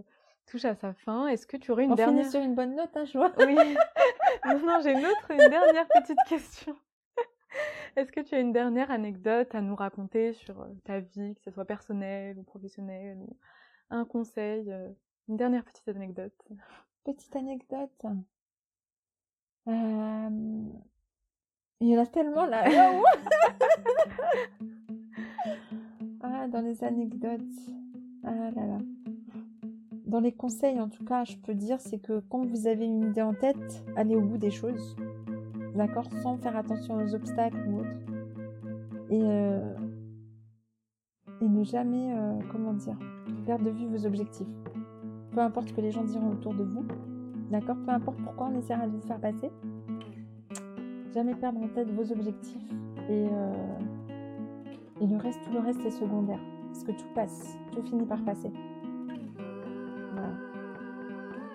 [0.47, 1.27] touche à sa fin.
[1.27, 2.23] Est-ce que tu aurais une on dernière...
[2.23, 3.31] finit sur une bonne note, hein, je vois.
[3.37, 3.55] Oui.
[4.65, 6.75] non, j'ai une autre, une dernière petite question.
[7.95, 11.41] Est-ce que tu as une dernière anecdote à nous raconter sur euh, ta vie, que
[11.41, 13.37] ce soit personnelle ou professionnelle, ou
[13.89, 14.73] un conseil,
[15.27, 16.33] une dernière petite anecdote?
[17.03, 18.05] Petite anecdote.
[19.67, 20.29] Euh...
[21.81, 22.63] Il y en a tellement là.
[26.47, 27.41] Dans les anecdotes.
[28.23, 28.77] Ah là là.
[30.05, 33.01] Dans les conseils, en tout cas, je peux dire, c'est que quand vous avez une
[33.01, 34.95] idée en tête, allez au bout des choses.
[35.75, 37.99] D'accord Sans faire attention aux obstacles ou autres.
[39.09, 39.73] Et, euh,
[41.41, 42.97] et ne jamais, euh, comment dire,
[43.45, 44.47] perdre de vue vos objectifs.
[45.31, 46.85] Peu importe ce que les gens diront autour de vous.
[47.49, 49.49] D'accord Peu importe pourquoi on essaiera de vous faire passer
[51.13, 52.71] jamais perdre en tête vos objectifs
[53.09, 53.53] et, euh,
[55.01, 56.39] et le reste, tout le reste est secondaire.
[56.71, 58.51] Parce que tout passe, tout finit par passer.
[60.13, 60.29] Voilà.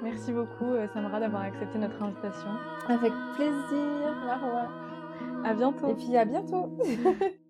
[0.03, 2.51] Merci beaucoup euh, Samara d'avoir accepté notre invitation.
[2.89, 4.69] Avec plaisir Marwa.
[5.45, 5.89] À bientôt.
[5.89, 6.77] Et puis à bientôt.